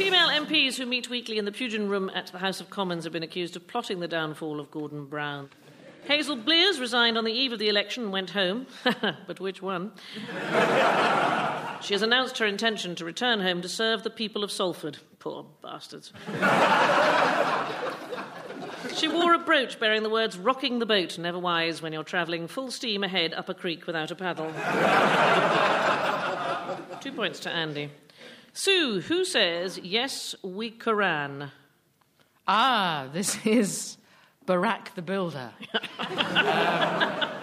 Female 0.00 0.28
MPs 0.28 0.78
who 0.78 0.86
meet 0.86 1.10
weekly 1.10 1.36
in 1.36 1.44
the 1.44 1.52
Pugin 1.52 1.90
Room 1.90 2.10
at 2.14 2.28
the 2.28 2.38
House 2.38 2.58
of 2.62 2.70
Commons 2.70 3.04
have 3.04 3.12
been 3.12 3.22
accused 3.22 3.54
of 3.54 3.66
plotting 3.66 4.00
the 4.00 4.08
downfall 4.08 4.58
of 4.58 4.70
Gordon 4.70 5.04
Brown. 5.04 5.50
Hazel 6.04 6.36
Blears 6.36 6.80
resigned 6.80 7.18
on 7.18 7.24
the 7.24 7.32
eve 7.32 7.52
of 7.52 7.58
the 7.58 7.68
election 7.68 8.04
and 8.04 8.12
went 8.12 8.30
home. 8.30 8.66
but 9.26 9.40
which 9.40 9.60
one? 9.60 9.92
she 11.82 11.92
has 11.92 12.00
announced 12.00 12.38
her 12.38 12.46
intention 12.46 12.94
to 12.94 13.04
return 13.04 13.40
home 13.40 13.60
to 13.60 13.68
serve 13.68 14.02
the 14.02 14.08
people 14.08 14.42
of 14.42 14.50
Salford. 14.50 14.96
Poor 15.18 15.44
bastards. 15.62 16.14
she 18.96 19.06
wore 19.06 19.34
a 19.34 19.38
brooch 19.38 19.78
bearing 19.78 20.02
the 20.02 20.08
words 20.08 20.38
rocking 20.38 20.78
the 20.78 20.86
boat, 20.86 21.18
never 21.18 21.38
wise 21.38 21.82
when 21.82 21.92
you're 21.92 22.04
travelling 22.04 22.48
full 22.48 22.70
steam 22.70 23.04
ahead 23.04 23.34
up 23.34 23.50
a 23.50 23.54
creek 23.54 23.86
without 23.86 24.10
a 24.10 24.14
paddle. 24.14 24.50
Two 27.02 27.12
points 27.12 27.40
to 27.40 27.50
Andy. 27.50 27.90
Sue, 28.52 29.00
who 29.00 29.24
says, 29.24 29.78
yes, 29.78 30.34
we 30.42 30.70
Quran? 30.70 31.50
Ah, 32.48 33.08
this 33.12 33.44
is 33.46 33.96
Barack 34.46 34.94
the 34.94 35.02
Builder. 35.02 35.52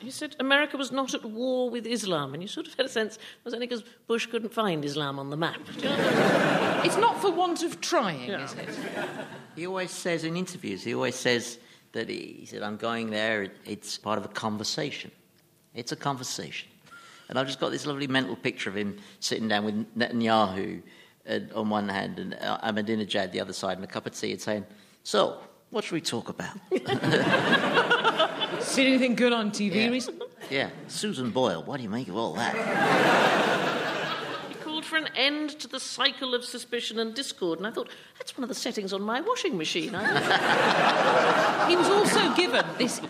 He 0.00 0.10
said 0.10 0.34
America 0.40 0.76
was 0.76 0.90
not 0.90 1.14
at 1.14 1.24
war 1.24 1.70
with 1.70 1.86
Islam, 1.86 2.34
and 2.34 2.42
you 2.42 2.48
sort 2.48 2.66
of 2.66 2.74
had 2.74 2.86
a 2.86 2.88
sense 2.88 3.14
it 3.14 3.20
was 3.44 3.54
only 3.54 3.68
because 3.68 3.84
Bush 4.08 4.26
couldn't 4.26 4.52
find 4.52 4.84
Islam 4.84 5.20
on 5.20 5.30
the 5.30 5.36
map. 5.36 5.60
You 5.76 5.82
know? 5.84 6.82
It's 6.84 6.96
not 6.96 7.20
for 7.22 7.30
want 7.30 7.62
of 7.62 7.80
trying, 7.80 8.28
Yeah. 8.28 8.42
is 8.44 8.52
it? 8.54 8.68
He 9.54 9.64
always 9.64 9.92
says 9.92 10.24
in 10.24 10.36
interviews, 10.36 10.82
he 10.82 10.92
always 10.92 11.14
says 11.14 11.56
that 11.92 12.08
he, 12.08 12.38
he 12.40 12.46
said, 12.46 12.62
I'm 12.64 12.78
going 12.78 13.10
there, 13.10 13.44
it, 13.44 13.56
it's 13.64 13.96
part 13.96 14.18
of 14.18 14.24
a 14.24 14.28
conversation. 14.28 15.12
It's 15.72 15.92
a 15.92 15.96
conversation. 15.96 16.68
And 17.32 17.38
I've 17.38 17.46
just 17.46 17.60
got 17.60 17.70
this 17.70 17.86
lovely 17.86 18.06
mental 18.06 18.36
picture 18.36 18.68
of 18.68 18.76
him 18.76 18.98
sitting 19.18 19.48
down 19.48 19.64
with 19.64 19.96
Netanyahu 19.96 20.82
uh, 21.26 21.38
on 21.54 21.70
one 21.70 21.88
hand 21.88 22.18
and 22.18 22.34
uh, 22.34 22.58
Ahmadinejad 22.62 23.32
the 23.32 23.40
other 23.40 23.54
side 23.54 23.78
and 23.78 23.84
a 23.84 23.86
cup 23.86 24.04
of 24.04 24.12
tea 24.14 24.32
and 24.32 24.40
saying, 24.40 24.66
So, 25.02 25.38
what 25.70 25.82
should 25.82 25.94
we 25.94 26.02
talk 26.02 26.28
about? 26.28 26.54
Seen 28.62 28.86
anything 28.86 29.14
good 29.14 29.32
on 29.32 29.50
TV 29.50 29.76
Yeah. 29.76 29.88
recently? 29.88 30.26
yeah, 30.50 30.68
Susan 30.88 31.30
Boyle, 31.30 31.62
what 31.62 31.78
do 31.78 31.84
you 31.84 31.88
make 31.88 32.08
of 32.08 32.16
all 32.16 32.34
that? 32.34 32.54
He 34.50 34.54
called 34.56 34.84
for 34.84 34.96
an 34.98 35.08
end 35.16 35.58
to 35.60 35.68
the 35.68 35.80
cycle 35.80 36.34
of 36.34 36.44
suspicion 36.44 36.98
and 36.98 37.14
discord, 37.14 37.60
and 37.60 37.66
I 37.66 37.70
thought 37.70 37.88
that's 38.18 38.36
one 38.36 38.42
of 38.42 38.50
the 38.50 38.54
settings 38.54 38.92
on 38.92 39.00
my 39.00 39.22
washing 39.22 39.56
machine. 39.56 39.94
He 41.68 41.76
was 41.76 41.88
also 41.88 42.34
given 42.34 42.66
this 42.76 43.00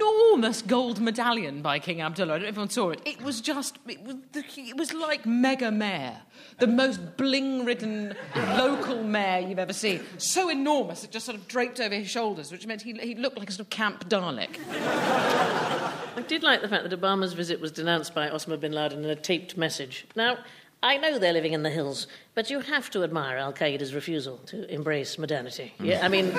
enormous 0.00 0.62
gold 0.62 1.00
medallion 1.00 1.62
by 1.62 1.78
King 1.78 2.00
Abdullah. 2.00 2.34
I 2.34 2.38
don't 2.38 2.42
know 2.42 2.48
if 2.48 2.54
anyone 2.54 2.70
saw 2.70 2.90
it. 2.90 3.00
It 3.04 3.22
was 3.22 3.40
just, 3.40 3.78
it 3.86 4.02
was, 4.02 4.16
it 4.34 4.76
was 4.76 4.92
like 4.92 5.26
Mega 5.26 5.70
Mayor, 5.70 6.16
the 6.58 6.66
most 6.66 7.16
bling 7.16 7.64
ridden 7.64 8.14
local 8.56 9.02
mayor 9.02 9.46
you've 9.46 9.58
ever 9.58 9.72
seen. 9.72 10.00
So 10.18 10.48
enormous, 10.48 11.04
it 11.04 11.10
just 11.10 11.26
sort 11.26 11.36
of 11.36 11.46
draped 11.48 11.80
over 11.80 11.94
his 11.94 12.08
shoulders, 12.08 12.50
which 12.50 12.66
meant 12.66 12.82
he, 12.82 12.92
he 12.94 13.14
looked 13.14 13.38
like 13.38 13.48
a 13.48 13.52
sort 13.52 13.66
of 13.66 13.70
Camp 13.70 14.08
Dalek. 14.08 14.58
I 14.70 16.22
did 16.26 16.42
like 16.42 16.62
the 16.62 16.68
fact 16.68 16.88
that 16.88 17.00
Obama's 17.00 17.32
visit 17.32 17.60
was 17.60 17.72
denounced 17.72 18.14
by 18.14 18.28
Osama 18.28 18.58
bin 18.58 18.72
Laden 18.72 19.04
in 19.04 19.10
a 19.10 19.16
taped 19.16 19.56
message. 19.56 20.06
Now, 20.16 20.38
I 20.82 20.96
know 20.96 21.18
they're 21.18 21.34
living 21.34 21.52
in 21.52 21.62
the 21.62 21.68
hills, 21.68 22.06
but 22.34 22.48
you 22.48 22.60
have 22.60 22.88
to 22.90 23.04
admire 23.04 23.36
Al 23.36 23.52
Qaeda's 23.52 23.94
refusal 23.94 24.38
to 24.46 24.72
embrace 24.72 25.18
modernity. 25.18 25.74
Yeah, 25.78 26.00
I 26.02 26.08
mean, 26.08 26.32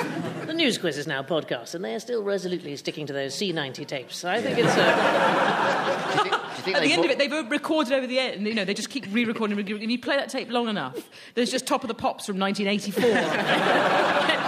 the 0.48 0.54
news 0.54 0.80
quiz 0.80 0.98
is 0.98 1.06
now 1.06 1.22
podcast, 1.22 1.76
and 1.76 1.86
they 1.86 1.94
are 1.94 2.00
still 2.00 2.24
resolutely 2.24 2.76
sticking 2.76 3.06
to 3.06 3.14
those 3.14 3.36
C90 3.36 3.86
tapes. 3.86 4.18
So 4.18 4.30
I 4.30 4.42
think 4.42 4.58
it's. 4.58 4.76
Uh, 4.76 6.08
Do 6.12 6.18
you 6.18 6.24
think, 6.24 6.34
do 6.34 6.58
you 6.58 6.64
think 6.64 6.78
At 6.78 6.84
the 6.84 6.94
end 6.94 7.06
of 7.06 7.12
it, 7.12 7.18
they've 7.18 7.52
recorded 7.52 7.94
over 7.94 8.06
the 8.06 8.20
end. 8.20 8.46
You 8.46 8.54
know, 8.54 8.66
they 8.66 8.74
just 8.74 8.90
keep 8.90 9.06
re-recording. 9.12 9.56
re-recording. 9.56 9.84
If 9.84 9.92
you 9.92 10.00
play 10.00 10.18
that 10.18 10.30
tape 10.30 10.50
long 10.50 10.68
enough, 10.68 11.10
there's 11.36 11.50
just 11.50 11.66
Top 11.66 11.84
of 11.84 11.88
the 11.88 11.94
Pops 11.94 12.26
from 12.26 12.38
1984. 12.38 14.42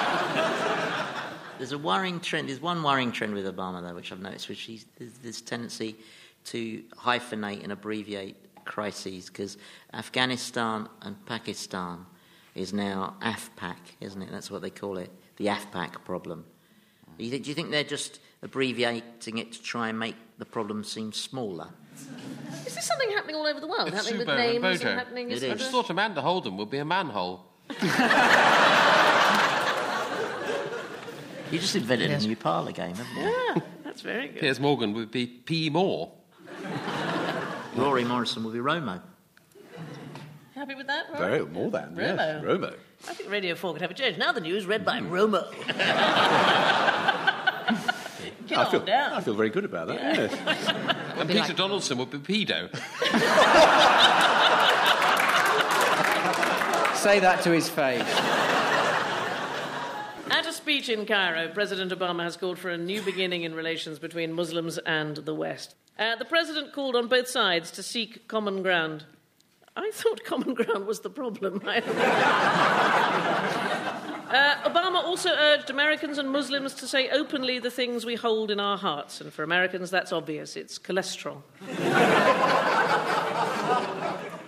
There's 1.58 1.72
a 1.72 1.78
worrying 1.78 2.20
trend. 2.20 2.50
There's 2.50 2.62
one 2.62 2.84
worrying 2.84 3.14
trend 3.14 3.34
with 3.34 3.46
Obama, 3.46 3.82
though, 3.82 3.96
which 3.96 4.12
I've 4.12 4.20
noticed, 4.20 4.50
which 4.50 4.68
is 4.68 4.86
this 5.24 5.40
tendency 5.40 5.96
to 6.46 6.84
hyphenate 6.98 7.64
and 7.64 7.72
abbreviate 7.72 8.36
crises, 8.66 9.28
because 9.28 9.58
Afghanistan 9.94 10.88
and 11.02 11.24
Pakistan 11.26 12.06
is 12.56 12.74
now 12.74 13.16
AfPak, 13.22 13.78
isn't 14.00 14.22
it? 14.22 14.30
That's 14.32 14.52
what 14.52 14.62
they 14.62 14.70
call 14.70 14.98
it, 14.98 15.12
the 15.38 15.48
AfPak 15.48 16.04
problem. 16.06 16.46
Do 17.18 17.24
you, 17.24 17.32
think, 17.32 17.44
do 17.44 17.50
you 17.50 17.56
think 17.56 17.72
they're 17.72 17.84
just 17.84 18.20
abbreviating 18.42 19.38
it 19.38 19.52
to 19.54 19.62
try 19.62 19.90
and 19.90 20.00
make 20.00 20.16
the 20.38 20.46
problem 20.46 20.84
seem 20.84 21.14
smaller? 21.14 21.70
is 22.66 22.76
this 22.76 22.86
something 22.86 23.10
happening 23.12 23.36
all 23.36 23.46
over 23.46 23.60
the 23.60 23.68
world? 23.68 23.88
It's 23.88 23.98
happening 23.98 24.20
with 24.20 24.28
Subo 24.28 24.40
and 24.40 24.62
names 24.62 24.80
Bojo. 24.80 24.90
and 24.90 25.00
happening. 25.00 25.32
It 25.32 25.36
as- 25.36 25.44
is. 25.44 25.52
I 25.52 25.56
just 25.56 25.72
thought 25.72 25.90
Amanda 25.90 26.22
Holden 26.22 26.58
would 26.58 26.70
be 26.70 26.80
a 26.80 26.86
manhole. 26.86 27.46
You 31.54 31.60
just 31.60 31.76
invented 31.76 32.10
a 32.10 32.18
new 32.18 32.36
parlour 32.36 32.72
game, 32.72 32.96
haven't 32.96 33.16
you? 33.16 33.30
Yeah, 33.30 33.62
that's 33.84 34.02
very 34.02 34.30
good. 34.30 34.40
Piers 34.40 34.60
Morgan 34.60 34.92
would 34.94 35.12
be 35.12 35.28
P. 35.28 35.70
Moore. 35.70 36.12
Rory 37.76 38.04
Morrison 38.04 38.44
will 38.44 38.52
be 38.52 38.60
Romo. 38.60 39.02
Happy 40.56 40.76
with 40.76 40.88
that? 40.88 41.06
Rory? 41.14 41.20
Very, 41.20 41.46
more 41.46 41.72
than, 41.72 41.96
yes. 41.98 42.44
Romo. 42.44 42.44
Romo. 42.44 42.74
I 43.08 43.14
think 43.14 43.30
Radio 43.30 43.56
4 43.56 43.74
could 43.74 43.82
have 43.82 43.92
a 43.92 43.96
change. 43.96 44.18
Now 44.18 44.32
the 44.32 44.42
news 44.42 44.66
read 44.66 44.86
by 44.86 45.00
Romo. 45.00 45.52
Get 48.48 48.58
I 48.58 48.66
on 48.66 48.72
feel, 48.72 48.80
down. 48.82 49.14
I 49.14 49.22
feel 49.22 49.34
very 49.36 49.50
good 49.50 49.66
about 49.66 49.88
that, 49.88 49.96
yes. 49.96 50.34
And 51.18 51.30
Peter 51.30 51.54
Donaldson 51.54 51.98
would 51.98 52.12
be 52.12 52.18
Pedo. 52.46 52.70
Say 56.98 57.20
that 57.20 57.42
to 57.44 57.52
his 57.52 57.70
face. 57.70 58.02
At 60.32 60.48
a 60.48 60.54
speech 60.54 60.90
in 60.90 61.06
Cairo, 61.06 61.50
President 61.50 61.92
Obama 61.92 62.24
has 62.24 62.38
called 62.38 62.58
for 62.58 62.70
a 62.70 62.78
new 62.78 63.02
beginning 63.02 63.44
in 63.44 63.54
relations 63.54 64.00
between 64.00 64.32
Muslims 64.34 64.78
and 64.80 65.18
the 65.18 65.36
West. 65.36 65.76
Uh, 65.98 66.16
the 66.16 66.26
president 66.26 66.74
called 66.74 66.96
on 66.96 67.08
both 67.08 67.28
sides 67.28 67.70
to 67.72 67.84
seek 67.84 68.28
common 68.28 68.64
ground. 68.64 69.06
I 69.76 69.92
thought 69.94 70.24
common 70.26 70.54
ground 70.54 70.88
was 70.88 71.02
the 71.02 71.10
problem. 71.10 71.62
uh, 71.66 71.76
Obama 74.64 75.04
also 75.04 75.30
urged 75.30 75.70
Americans 75.70 76.18
and 76.18 76.32
Muslims 76.32 76.74
to 76.76 76.88
say 76.88 77.10
openly 77.10 77.60
the 77.60 77.70
things 77.70 78.06
we 78.06 78.16
hold 78.16 78.50
in 78.50 78.60
our 78.60 78.78
hearts. 78.78 79.22
And 79.22 79.32
for 79.32 79.44
Americans, 79.44 79.92
that's 79.92 80.12
obvious 80.12 80.56
it's 80.56 80.80
cholesterol. 80.80 81.42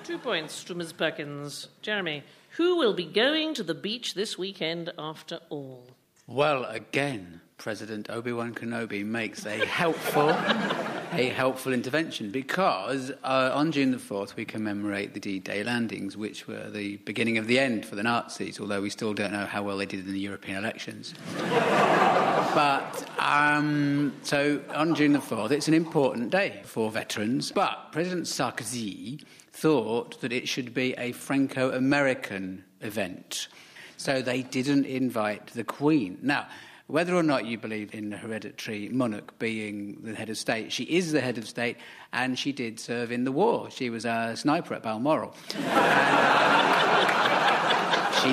Two 0.04 0.18
points 0.18 0.64
to 0.66 0.76
Ms. 0.76 0.94
Perkins. 0.94 1.68
Jeremy, 1.82 2.24
who 2.58 2.78
will 2.78 2.94
be 2.94 3.06
going 3.06 3.54
to 3.56 3.64
the 3.64 3.74
beach 3.74 4.14
this 4.14 4.38
weekend 4.38 4.92
after 4.98 5.40
all? 5.50 5.95
Well, 6.28 6.66
again, 6.66 7.42
President 7.58 8.10
Obi-Wan 8.10 8.56
Kenobi 8.56 9.06
makes 9.06 9.46
a 9.46 9.64
helpful, 9.64 10.30
a 10.30 11.30
helpful 11.30 11.72
intervention 11.72 12.32
because 12.32 13.12
uh, 13.24 13.52
on 13.54 13.72
June 13.72 13.92
the 13.92 13.98
4th 13.98 14.36
we 14.36 14.44
commemorate 14.44 15.14
the 15.14 15.20
D-Day 15.20 15.64
landings, 15.64 16.18
which 16.18 16.48
were 16.48 16.68
the 16.72 16.98
beginning 16.98 17.38
of 17.38 17.46
the 17.46 17.60
end 17.60 17.86
for 17.86 17.96
the 17.96 18.02
Nazis, 18.02 18.60
although 18.60 18.82
we 18.82 18.90
still 18.90 19.14
don't 19.14 19.34
know 19.34 19.46
how 19.46 19.62
well 19.62 19.78
they 19.78 19.86
did 19.86 20.00
in 20.08 20.14
the 20.14 20.20
European 20.20 20.58
elections. 20.58 21.14
But 21.38 23.08
um, 23.20 24.12
so 24.24 24.64
on 24.74 24.96
June 24.96 25.14
the 25.14 25.20
4th, 25.20 25.52
it's 25.52 25.68
an 25.68 25.76
important 25.76 26.32
day 26.32 26.62
for 26.66 26.90
veterans. 26.90 27.52
But 27.52 27.92
President 27.92 28.26
Sarkozy 28.26 29.24
thought 29.52 30.20
that 30.22 30.34
it 30.34 30.48
should 30.48 30.74
be 30.74 30.96
a 30.98 31.12
Franco 31.12 31.72
American 31.72 32.66
event. 32.82 33.48
So 33.98 34.22
they 34.22 34.42
didn't 34.44 34.86
invite 34.86 35.48
the 35.48 35.64
Queen. 35.64 36.18
Now, 36.22 36.48
whether 36.88 37.16
or 37.16 37.24
not 37.24 37.46
you 37.46 37.58
believe 37.58 37.96
in 37.96 38.10
the 38.12 38.18
hereditary 38.18 38.90
monarch 38.90 39.40
being 39.40 39.98
the 40.04 40.14
head 40.14 40.30
of 40.30 40.38
state, 40.38 40.72
she 40.72 40.84
is 40.84 41.12
the 41.12 41.22
head 41.22 41.38
of 41.40 41.48
state 41.48 41.78
and 42.14 42.38
she 42.38 42.52
did 42.52 42.80
serve 42.80 43.12
in 43.12 43.24
the 43.24 43.32
war. 43.32 43.72
She 43.72 43.90
was 43.90 44.06
a 44.06 44.34
sniper 44.36 44.76
at 44.76 44.84
Balmoral. 44.84 45.34
she 45.50 45.56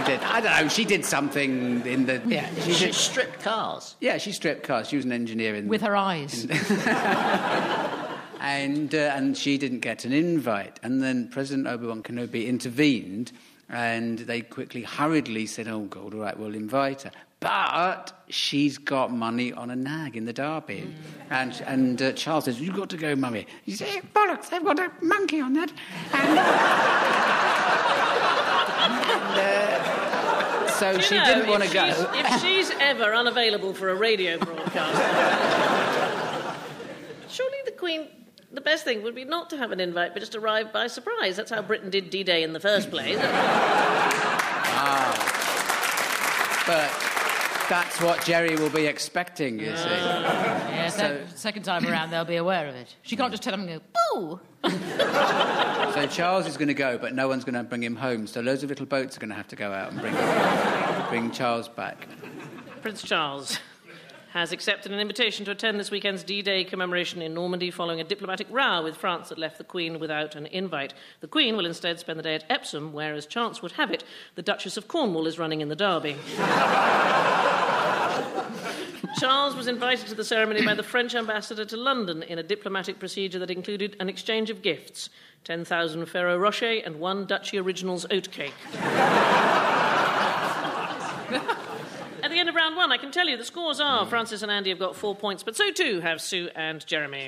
did, 0.02 0.20
I 0.22 0.40
don't 0.42 0.62
know, 0.62 0.68
she 0.68 0.84
did 0.84 1.04
something 1.04 1.84
in 1.86 2.06
the. 2.06 2.20
Yeah, 2.26 2.48
she 2.62 2.72
She 2.74 2.86
did. 2.86 2.94
stripped 2.94 3.40
cars. 3.40 3.96
Yeah, 4.00 4.18
she 4.18 4.32
stripped 4.32 4.64
cars. 4.64 4.88
She 4.88 4.96
was 4.96 5.04
an 5.04 5.12
engineer 5.12 5.54
in 5.54 5.68
with 5.68 5.80
her 5.82 5.96
eyes. 5.96 6.44
and 8.40 8.94
uh, 8.94 8.98
and 9.16 9.36
she 9.36 9.56
didn't 9.58 9.80
get 9.80 10.04
an 10.04 10.12
invite. 10.12 10.78
And 10.82 11.02
then 11.02 11.28
President 11.28 11.66
Obi 11.68 11.86
Wan 11.86 12.02
Kenobi 12.02 12.46
intervened, 12.46 13.32
and 13.68 14.18
they 14.18 14.40
quickly, 14.42 14.82
hurriedly 14.82 15.46
said, 15.46 15.68
"Oh 15.68 15.80
God, 15.84 16.14
all 16.14 16.20
right, 16.20 16.38
we'll 16.38 16.54
invite 16.54 17.02
her." 17.02 17.10
But 17.40 18.12
she's 18.28 18.78
got 18.78 19.10
money 19.10 19.52
on 19.52 19.70
a 19.70 19.76
nag 19.76 20.16
in 20.16 20.26
the 20.26 20.32
Derby, 20.32 20.94
and 21.30 21.60
and 21.66 22.00
uh, 22.00 22.12
Charles 22.12 22.44
says, 22.44 22.60
"You've 22.60 22.76
got 22.76 22.90
to 22.90 22.96
go, 22.96 23.16
mummy." 23.16 23.46
You 23.64 23.74
say, 23.74 24.00
"Bollocks! 24.14 24.50
They've 24.50 24.64
got 24.64 24.78
a 24.78 24.92
monkey 25.00 25.40
on 25.40 25.54
that." 25.54 25.72
And, 26.12 26.38
and, 28.78 29.38
uh, 29.38 30.68
so 30.68 30.98
she 30.98 31.16
know, 31.16 31.24
didn't 31.24 31.48
want 31.48 31.62
to 31.62 31.72
go. 31.72 32.10
If 32.14 32.40
she's 32.42 32.70
ever 32.80 33.14
unavailable 33.14 33.74
for 33.74 33.90
a 33.90 33.94
radio 33.94 34.38
broadcast, 34.38 34.98
surely 37.28 37.58
the 37.64 37.72
Queen. 37.72 38.08
The 38.52 38.60
best 38.60 38.84
thing 38.84 39.02
would 39.02 39.14
be 39.14 39.24
not 39.24 39.48
to 39.50 39.56
have 39.56 39.72
an 39.72 39.80
invite, 39.80 40.12
but 40.12 40.20
just 40.20 40.34
arrive 40.34 40.72
by 40.72 40.86
surprise. 40.86 41.36
That's 41.36 41.50
how 41.50 41.62
Britain 41.62 41.88
did 41.90 42.10
D-Day 42.10 42.42
in 42.42 42.52
the 42.52 42.60
first 42.60 42.90
place. 42.90 43.18
Ah. 44.84 46.64
But, 46.66 47.68
that's 47.68 48.00
what 48.00 48.24
Jerry 48.24 48.56
will 48.56 48.68
be 48.70 48.86
expecting, 48.86 49.60
you 49.60 49.76
see. 49.76 49.84
Ah. 49.86 50.68
Yeah, 50.70 50.88
so, 50.88 50.98
So- 50.98 51.36
second 51.36 51.62
time 51.62 51.86
around, 51.86 52.10
they'll 52.10 52.24
be 52.24 52.36
aware 52.36 52.66
of 52.66 52.74
it. 52.74 52.94
She 53.02 53.14
can't 53.16 53.30
just 53.30 53.42
tell 53.44 53.52
them 53.52 53.68
and 53.68 53.80
go, 53.80 53.80
boo! 54.14 54.40
So 55.94 56.06
Charles 56.08 56.46
is 56.46 56.56
going 56.56 56.68
to 56.68 56.74
go, 56.74 56.98
but 56.98 57.14
no 57.14 57.28
one's 57.28 57.44
going 57.44 57.54
to 57.54 57.62
bring 57.62 57.82
him 57.82 57.94
home. 57.96 58.26
So 58.26 58.40
loads 58.40 58.62
of 58.64 58.70
little 58.70 58.86
boats 58.86 59.16
are 59.16 59.20
going 59.20 59.30
to 59.30 59.36
have 59.36 59.48
to 59.48 59.56
go 59.56 59.72
out 59.72 59.92
and 59.92 60.00
bring, 60.00 60.14
bring 61.10 61.30
Charles 61.30 61.68
back. 61.68 62.08
Prince 62.80 63.02
Charles 63.02 63.58
has 64.32 64.50
accepted 64.50 64.90
an 64.90 64.98
invitation 64.98 65.44
to 65.44 65.50
attend 65.50 65.78
this 65.78 65.90
weekend's 65.90 66.22
D 66.22 66.40
Day 66.40 66.64
commemoration 66.64 67.20
in 67.20 67.34
Normandy 67.34 67.70
following 67.70 68.00
a 68.00 68.04
diplomatic 68.04 68.46
row 68.50 68.82
with 68.82 68.96
France 68.96 69.28
that 69.28 69.36
left 69.36 69.58
the 69.58 69.64
Queen 69.64 70.00
without 70.00 70.34
an 70.34 70.46
invite. 70.46 70.94
The 71.20 71.28
Queen 71.28 71.54
will 71.54 71.66
instead 71.66 72.00
spend 72.00 72.18
the 72.18 72.22
day 72.22 72.34
at 72.34 72.46
Epsom, 72.48 72.94
where, 72.94 73.12
as 73.12 73.26
chance 73.26 73.60
would 73.60 73.72
have 73.72 73.90
it, 73.90 74.04
the 74.34 74.40
Duchess 74.40 74.78
of 74.78 74.88
Cornwall 74.88 75.26
is 75.26 75.38
running 75.38 75.60
in 75.60 75.68
the 75.68 75.76
Derby. 75.76 76.16
Charles 79.20 79.54
was 79.54 79.68
invited 79.68 80.06
to 80.06 80.14
the 80.14 80.24
ceremony 80.24 80.64
by 80.64 80.72
the 80.72 80.82
French 80.82 81.14
ambassador 81.14 81.66
to 81.66 81.76
London 81.76 82.22
in 82.22 82.38
a 82.38 82.42
diplomatic 82.42 82.98
procedure 82.98 83.38
that 83.38 83.50
included 83.50 83.96
an 84.00 84.08
exchange 84.08 84.48
of 84.48 84.62
gifts 84.62 85.10
10,000 85.44 86.06
Ferrero 86.06 86.38
Rocher 86.38 86.80
and 86.84 86.98
one 86.98 87.26
Duchy 87.26 87.58
Originals 87.58 88.06
oatcake. 88.06 88.52
At 92.42 92.46
the 92.46 92.48
end 92.48 92.56
of 92.56 92.60
round 92.60 92.74
one, 92.74 92.90
I 92.90 92.96
can 92.96 93.12
tell 93.12 93.28
you 93.28 93.36
the 93.36 93.44
scores 93.44 93.78
are 93.78 94.04
Francis 94.04 94.42
and 94.42 94.50
Andy 94.50 94.70
have 94.70 94.78
got 94.80 94.96
four 94.96 95.14
points, 95.14 95.44
but 95.44 95.54
so 95.54 95.70
too 95.70 96.00
have 96.00 96.20
Sue 96.20 96.50
and 96.56 96.84
Jeremy. 96.84 97.26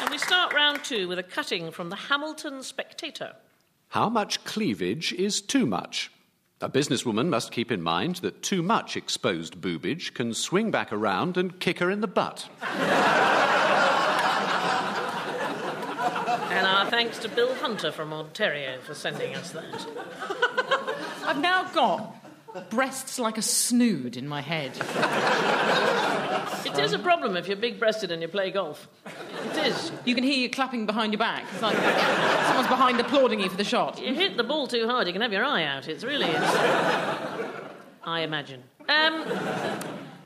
And 0.00 0.10
we 0.10 0.18
start 0.18 0.52
round 0.52 0.84
two 0.84 1.08
with 1.08 1.18
a 1.18 1.22
cutting 1.22 1.70
from 1.70 1.88
the 1.88 1.96
Hamilton 1.96 2.62
Spectator. 2.62 3.32
How 3.88 4.10
much 4.10 4.44
cleavage 4.44 5.14
is 5.14 5.40
too 5.40 5.64
much? 5.64 6.10
A 6.60 6.68
businesswoman 6.68 7.28
must 7.28 7.52
keep 7.52 7.72
in 7.72 7.80
mind 7.80 8.16
that 8.16 8.42
too 8.42 8.62
much 8.62 8.98
exposed 8.98 9.58
boobage 9.62 10.12
can 10.12 10.34
swing 10.34 10.70
back 10.70 10.92
around 10.92 11.38
and 11.38 11.58
kick 11.58 11.78
her 11.78 11.90
in 11.90 12.02
the 12.02 12.06
butt. 12.06 12.50
And 16.56 16.66
our 16.66 16.86
thanks 16.88 17.18
to 17.18 17.28
Bill 17.28 17.54
Hunter 17.56 17.92
from 17.92 18.14
Ontario 18.14 18.78
for 18.80 18.94
sending 18.94 19.34
us 19.34 19.50
that. 19.50 19.86
I've 21.26 21.38
now 21.38 21.64
got 21.74 22.16
breasts 22.70 23.18
like 23.18 23.38
a 23.38 23.42
snood 23.42 24.16
in 24.16 24.26
my 24.28 24.40
head. 24.40 24.72
It 26.66 26.78
is 26.78 26.92
a 26.92 26.98
problem 26.98 27.36
if 27.36 27.48
you're 27.48 27.56
big 27.56 27.78
breasted 27.78 28.10
and 28.10 28.20
you 28.20 28.28
play 28.28 28.50
golf. 28.50 28.88
It 29.52 29.66
is. 29.66 29.92
You 30.04 30.14
can 30.14 30.24
hear 30.24 30.34
you 30.34 30.50
clapping 30.50 30.84
behind 30.86 31.12
your 31.12 31.18
back. 31.18 31.44
It's 31.52 31.62
like 31.62 31.76
someone's 32.46 32.68
behind 32.68 33.00
applauding 33.00 33.40
you 33.40 33.48
for 33.48 33.56
the 33.56 33.64
shot. 33.64 34.00
You 34.00 34.14
hit 34.14 34.36
the 34.36 34.44
ball 34.44 34.66
too 34.66 34.86
hard, 34.86 35.06
you 35.06 35.12
can 35.12 35.22
have 35.22 35.32
your 35.32 35.44
eye 35.44 35.64
out. 35.64 35.88
It's 35.88 36.04
really. 36.04 36.26
It's, 36.26 36.56
I 38.04 38.20
imagine. 38.20 38.62
Um, 38.88 39.24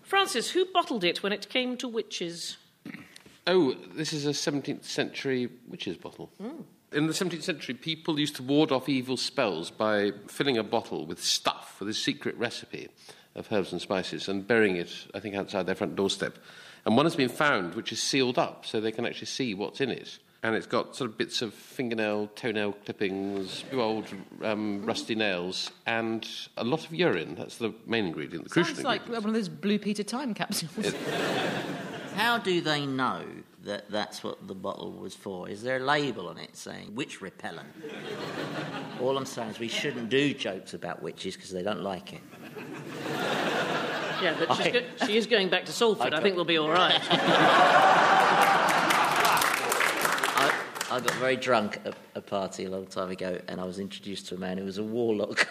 Francis, 0.02 0.50
who 0.50 0.66
bottled 0.66 1.04
it 1.04 1.22
when 1.22 1.32
it 1.32 1.48
came 1.48 1.76
to 1.78 1.88
witches? 1.88 2.56
Oh, 3.46 3.74
this 3.94 4.12
is 4.12 4.26
a 4.26 4.30
17th 4.30 4.84
century 4.84 5.48
witch's 5.68 5.96
bottle. 5.96 6.30
In 6.92 7.06
the 7.06 7.12
17th 7.12 7.42
century, 7.44 7.74
people 7.74 8.18
used 8.18 8.34
to 8.36 8.42
ward 8.42 8.72
off 8.72 8.88
evil 8.88 9.16
spells 9.16 9.70
by 9.70 10.12
filling 10.26 10.58
a 10.58 10.64
bottle 10.64 11.06
with 11.06 11.22
stuff, 11.22 11.76
with 11.78 11.88
a 11.88 11.94
secret 11.94 12.36
recipe 12.36 12.88
of 13.36 13.50
herbs 13.52 13.70
and 13.70 13.80
spices, 13.80 14.28
and 14.28 14.46
burying 14.46 14.76
it, 14.76 14.92
I 15.14 15.20
think, 15.20 15.36
outside 15.36 15.66
their 15.66 15.76
front 15.76 15.94
doorstep. 15.94 16.36
And 16.84 16.96
one 16.96 17.06
has 17.06 17.14
been 17.14 17.28
found 17.28 17.74
which 17.74 17.92
is 17.92 18.02
sealed 18.02 18.38
up 18.38 18.66
so 18.66 18.80
they 18.80 18.90
can 18.90 19.06
actually 19.06 19.26
see 19.26 19.54
what's 19.54 19.80
in 19.80 19.90
it. 19.90 20.18
And 20.42 20.56
it's 20.56 20.66
got 20.66 20.96
sort 20.96 21.10
of 21.10 21.18
bits 21.18 21.42
of 21.42 21.54
fingernail, 21.54 22.28
toenail 22.34 22.72
clippings, 22.84 23.62
old 23.72 24.06
um, 24.42 24.84
rusty 24.84 25.14
nails, 25.14 25.70
and 25.86 26.26
a 26.56 26.64
lot 26.64 26.86
of 26.86 26.94
urine. 26.94 27.36
That's 27.36 27.58
the 27.58 27.72
main 27.86 28.06
ingredient, 28.06 28.44
the 28.44 28.50
crucial 28.50 28.74
Sounds 28.74 28.84
like 28.84 29.02
ingredient. 29.02 29.24
one 29.24 29.30
of 29.30 29.34
those 29.34 29.48
Blue 29.50 29.78
Peter 29.78 30.02
time 30.02 30.34
capsules. 30.34 30.94
How 32.14 32.38
do 32.38 32.60
they 32.60 32.84
know 32.86 33.22
that 33.64 33.90
that's 33.90 34.22
what 34.24 34.46
the 34.48 34.54
bottle 34.54 34.92
was 34.92 35.14
for? 35.14 35.48
Is 35.48 35.62
there 35.62 35.76
a 35.76 35.80
label 35.80 36.28
on 36.28 36.38
it 36.38 36.56
saying 36.56 36.94
witch 36.94 37.20
repellent? 37.20 37.68
All 39.00 39.16
I'm 39.16 39.26
saying 39.26 39.50
is 39.50 39.58
we 39.58 39.68
shouldn't 39.68 40.08
do 40.08 40.32
jokes 40.34 40.74
about 40.74 41.02
witches 41.02 41.36
because 41.36 41.50
they 41.50 41.62
don't 41.62 41.82
like 41.82 42.12
it. 42.14 42.20
Yeah, 44.22 44.36
but 44.38 44.54
she's 44.56 44.70
go- 44.70 45.06
she 45.06 45.16
is 45.16 45.26
going 45.26 45.48
back 45.48 45.64
to 45.64 45.72
Salford. 45.72 46.12
I 46.12 46.20
think 46.20 46.36
we'll 46.36 46.44
be 46.44 46.58
all 46.58 46.68
right. 46.68 47.00
I, 50.42 50.52
I 50.90 51.00
got 51.00 51.14
very 51.14 51.36
drunk 51.36 51.80
at 51.86 51.94
a 52.14 52.20
party 52.20 52.66
a 52.66 52.70
long 52.70 52.84
time 52.86 53.08
ago 53.08 53.40
and 53.48 53.58
I 53.58 53.64
was 53.64 53.78
introduced 53.78 54.28
to 54.28 54.34
a 54.34 54.38
man 54.38 54.58
who 54.58 54.64
was 54.64 54.76
a 54.76 54.82
warlock. 54.82 55.48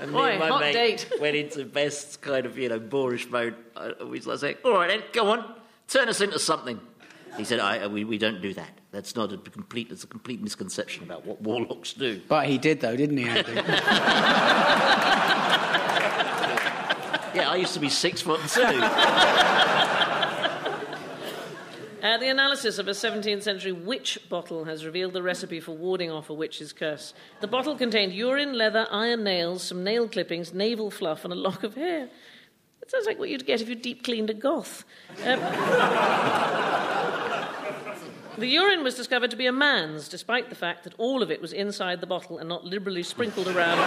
And 0.00 0.10
me 0.10 0.16
Boy, 0.18 0.30
and 0.30 0.40
my 0.40 0.48
hot 0.48 0.60
mate 0.60 0.72
date. 0.72 1.12
went 1.20 1.36
into 1.36 1.64
best 1.64 2.20
kind 2.20 2.46
of, 2.46 2.58
you 2.58 2.68
know, 2.68 2.78
boorish 2.78 3.28
mode. 3.28 3.54
I, 3.76 3.92
we 4.02 4.10
was 4.18 4.26
like 4.26 4.38
saying, 4.38 4.56
all 4.64 4.72
right 4.72 4.88
then, 4.88 5.02
go 5.12 5.30
on, 5.30 5.54
turn 5.88 6.08
us 6.08 6.20
into 6.20 6.38
something. 6.38 6.80
He 7.36 7.44
said, 7.44 7.60
I, 7.60 7.86
we, 7.86 8.04
we 8.04 8.18
don't 8.18 8.42
do 8.42 8.52
that. 8.54 8.70
That's 8.90 9.14
not 9.14 9.32
a 9.32 9.36
complete, 9.38 9.92
it's 9.92 10.02
a 10.02 10.08
complete 10.08 10.42
misconception 10.42 11.04
about 11.04 11.24
what 11.24 11.40
warlocks 11.40 11.92
do. 11.92 12.20
But 12.26 12.46
he 12.46 12.58
did, 12.58 12.80
though, 12.80 12.96
didn't 12.96 13.18
he, 13.18 13.28
Andy? 13.28 13.62
Yeah, 17.32 17.48
I 17.48 17.56
used 17.56 17.74
to 17.74 17.80
be 17.80 17.88
six 17.88 18.20
foot 18.20 18.40
two. 18.48 18.62
Uh, 22.10 22.16
the 22.16 22.28
analysis 22.28 22.80
of 22.80 22.88
a 22.88 22.90
17th 22.90 23.44
century 23.44 23.70
witch 23.70 24.18
bottle 24.28 24.64
has 24.64 24.84
revealed 24.84 25.12
the 25.12 25.22
recipe 25.22 25.60
for 25.60 25.70
warding 25.76 26.10
off 26.10 26.28
a 26.28 26.34
witch's 26.34 26.72
curse. 26.72 27.14
The 27.40 27.46
bottle 27.46 27.76
contained 27.76 28.12
urine, 28.12 28.52
leather, 28.52 28.88
iron 28.90 29.22
nails, 29.22 29.62
some 29.62 29.84
nail 29.84 30.08
clippings, 30.08 30.52
navel 30.52 30.90
fluff, 30.90 31.22
and 31.22 31.32
a 31.32 31.36
lock 31.36 31.62
of 31.62 31.76
hair. 31.76 32.08
That 32.80 32.90
sounds 32.90 33.06
like 33.06 33.20
what 33.20 33.28
you'd 33.28 33.46
get 33.46 33.60
if 33.60 33.68
you 33.68 33.76
deep 33.76 34.02
cleaned 34.02 34.28
a 34.28 34.34
goth. 34.34 34.84
Um, 35.24 35.38
the 38.38 38.48
urine 38.48 38.82
was 38.82 38.96
discovered 38.96 39.30
to 39.30 39.36
be 39.36 39.46
a 39.46 39.52
man's, 39.52 40.08
despite 40.08 40.48
the 40.48 40.56
fact 40.56 40.82
that 40.82 40.94
all 40.98 41.22
of 41.22 41.30
it 41.30 41.40
was 41.40 41.52
inside 41.52 42.00
the 42.00 42.08
bottle 42.08 42.38
and 42.38 42.48
not 42.48 42.64
liberally 42.64 43.04
sprinkled 43.04 43.46
around. 43.46 43.78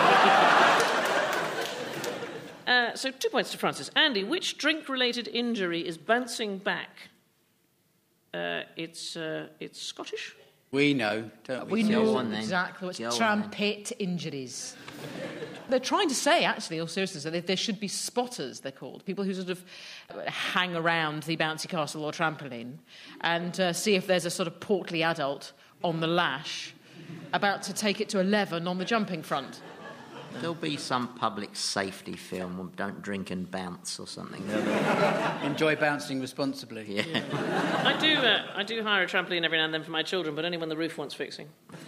Uh, 2.66 2.96
so, 2.96 3.12
two 3.12 3.28
points 3.28 3.52
to 3.52 3.58
Francis. 3.58 3.92
Andy, 3.98 4.24
which 4.24 4.58
drink 4.58 4.88
related 4.88 5.28
injury 5.28 5.86
is 5.86 5.98
bouncing 5.98 6.58
back? 6.58 7.10
Uh, 8.34 8.64
it's, 8.76 9.16
uh, 9.16 9.48
it's 9.60 9.82
Scottish. 9.82 10.36
we 10.72 10.94
know, 10.94 11.30
don't 11.44 11.68
we? 11.68 11.84
We 11.84 11.90
Go 11.90 12.04
know 12.04 12.18
on 12.18 12.34
exactly 12.34 12.88
what's 12.88 13.00
Go 13.00 13.10
on 13.10 13.18
trumpet 13.18 13.92
injuries. 14.00 14.76
They're 15.70 15.80
trying 15.80 16.10
to 16.10 16.16
say, 16.16 16.44
actually, 16.44 16.80
all 16.80 16.88
seriousness, 16.88 17.24
that 17.24 17.48
there 17.48 17.58
should 17.58 17.80
be 17.80 17.88
spotters, 17.88 18.60
they're 18.60 18.72
called. 18.72 19.06
People 19.06 19.24
who 19.24 19.34
sort 19.34 19.50
of 19.50 19.64
hang 20.28 20.76
around 20.76 21.24
the 21.24 21.38
bouncy 21.38 21.70
castle 21.70 22.04
or 22.04 22.12
trampoline 22.12 22.78
and 23.22 23.60
uh, 23.60 23.72
see 23.72 23.96
if 23.96 24.08
there's 24.08 24.26
a 24.26 24.32
sort 24.32 24.48
of 24.48 24.60
portly 24.60 25.04
adult 25.04 25.54
on 25.84 26.00
the 26.00 26.08
lash 26.08 26.74
about 27.34 27.64
to 27.64 27.74
take 27.74 28.02
it 28.02 28.10
to 28.10 28.20
11 28.20 28.68
on 28.68 28.78
the 28.78 28.86
jumping 28.86 29.24
front. 29.24 29.62
There'll 30.40 30.56
be 30.56 30.78
some 30.78 31.08
public 31.16 31.56
safety 31.56 32.16
film, 32.16 32.72
Don't 32.76 33.02
Drink 33.02 33.32
and 33.32 33.50
Bounce 33.50 34.00
or 34.00 34.08
something. 34.08 34.44
Enjoy 35.44 35.76
bouncing 35.76 36.20
responsibly. 36.20 36.86
Yeah. 36.98 37.22
I 37.86 37.98
do, 38.00 38.16
uh, 38.16 38.48
I 38.56 38.64
do 38.64 38.84
hire 38.84 39.04
a 39.04 39.08
trampoline 39.08 39.46
every 39.46 39.58
now 39.58 39.66
and 39.66 39.74
then 39.74 39.84
for 39.84 39.92
my 39.92 40.04
children, 40.04 40.36
but 40.36 40.44
only 40.44 40.58
when 40.58 40.70
the 40.70 40.78
roof 40.78 40.98
wants 40.98 41.14
fixing. 41.14 41.48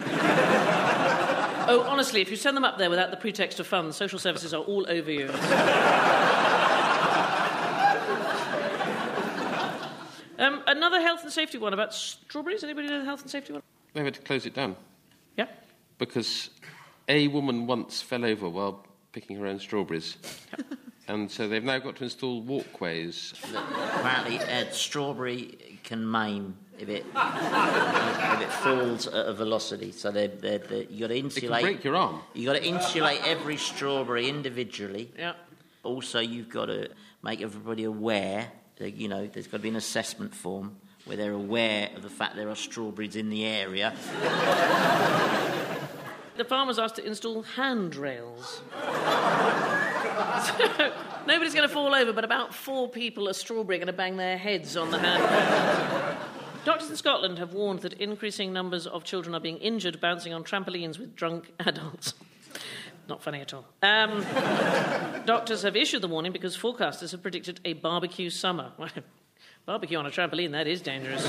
oh, 1.67 1.85
honestly, 1.89 2.21
if 2.21 2.29
you 2.29 2.37
send 2.37 2.55
them 2.55 2.63
up 2.63 2.77
there 2.77 2.89
without 2.89 3.11
the 3.11 3.17
pretext 3.17 3.59
of 3.59 3.67
fun, 3.67 3.91
social 3.91 4.19
services 4.19 4.53
are 4.53 4.63
all 4.63 4.85
over 4.89 5.11
you. 5.11 5.27
um, 10.39 10.61
another 10.67 11.01
health 11.01 11.23
and 11.23 11.31
safety 11.31 11.57
one 11.57 11.73
about 11.73 11.93
strawberries. 11.93 12.63
Anybody 12.63 12.87
know 12.87 12.99
the 12.99 13.05
health 13.05 13.21
and 13.21 13.31
safety 13.31 13.53
one? 13.53 13.61
They 13.93 14.03
had 14.03 14.13
to 14.13 14.21
close 14.21 14.45
it 14.45 14.53
down 14.53 14.75
Yeah. 15.37 15.47
because 15.97 16.49
a 17.07 17.27
woman 17.27 17.67
once 17.67 18.01
fell 18.01 18.25
over 18.25 18.49
while 18.49 18.85
picking 19.11 19.37
her 19.37 19.47
own 19.47 19.59
strawberries. 19.59 20.17
and 21.07 21.29
so 21.31 21.47
they've 21.47 21.63
now 21.63 21.79
got 21.79 21.95
to 21.97 22.03
install 22.03 22.41
walkways. 22.41 23.33
Apparently, 23.53 24.39
uh, 24.39 24.69
strawberry 24.71 25.79
can 25.83 26.09
maim 26.09 26.57
if 26.79 26.89
it 26.89 27.05
if 27.05 28.41
it 28.41 28.51
falls 28.51 29.07
at 29.07 29.25
a 29.27 29.33
velocity. 29.33 29.91
So 29.91 30.11
they 30.11 30.27
they 30.27 30.57
they 30.57 30.87
you've 30.89 31.01
got 31.01 31.07
to 31.07 31.15
It 31.15 31.17
can 31.17 31.25
insulate. 31.25 31.61
break 31.61 31.83
your 31.83 31.95
arm. 31.95 32.21
You've 32.33 32.47
got 32.47 32.59
to 32.59 32.65
insulate 32.65 33.21
every 33.25 33.57
strawberry 33.57 34.27
individually. 34.27 35.11
Yeah. 35.17 35.33
Also, 35.83 36.19
you've 36.19 36.49
got 36.49 36.65
to 36.65 36.89
make 37.21 37.41
everybody 37.41 37.83
aware. 37.83 38.51
That, 38.77 38.95
you 38.95 39.07
know, 39.07 39.25
there's 39.27 39.47
got 39.47 39.57
to 39.57 39.63
be 39.63 39.69
an 39.69 39.77
assessment 39.77 40.35
form 40.35 40.75
where 41.05 41.15
they're 41.15 41.31
aware 41.31 41.89
of 41.95 42.01
the 42.01 42.09
fact 42.09 42.35
there 42.35 42.49
are 42.49 42.55
strawberries 42.55 43.15
in 43.15 43.29
the 43.29 43.45
area. 43.45 43.93
The 46.37 46.43
farmers 46.43 46.77
asked 46.77 46.95
to 46.95 47.05
install 47.05 47.43
handrails. 47.43 48.61
so, 50.43 50.91
nobody's 51.25 51.53
going 51.53 51.67
to 51.67 51.73
fall 51.73 51.95
over, 51.95 52.11
but 52.11 52.25
about 52.25 52.53
four 52.53 52.89
people 52.89 53.29
at 53.29 53.37
Strawberry 53.37 53.77
are 53.77 53.79
going 53.79 53.87
to 53.87 53.93
bang 53.93 54.17
their 54.17 54.37
heads 54.37 54.75
on 54.75 54.91
the 54.91 54.99
handrails. 54.99 56.17
Doctors 56.65 56.89
in 56.89 56.97
Scotland 56.97 57.37
have 57.37 57.53
warned 57.53 57.81
that 57.81 57.93
increasing 57.93 58.51
numbers 58.51 58.85
of 58.87 59.03
children 59.03 59.33
are 59.35 59.39
being 59.39 59.57
injured 59.59 60.01
bouncing 60.01 60.33
on 60.33 60.43
trampolines 60.43 60.99
with 60.99 61.15
drunk 61.15 61.51
adults. 61.59 62.15
not 63.07 63.21
funny 63.21 63.39
at 63.39 63.53
all. 63.53 63.65
Um, 63.81 64.25
doctors 65.25 65.61
have 65.61 65.75
issued 65.75 66.01
the 66.01 66.07
warning 66.07 66.31
because 66.31 66.57
forecasters 66.57 67.11
have 67.11 67.21
predicted 67.21 67.61
a 67.63 67.73
barbecue 67.73 68.29
summer. 68.29 68.71
barbecue 69.65 69.97
on 69.97 70.05
a 70.05 70.11
trampoline, 70.11 70.51
that 70.51 70.67
is 70.67 70.81
dangerous. 70.81 71.23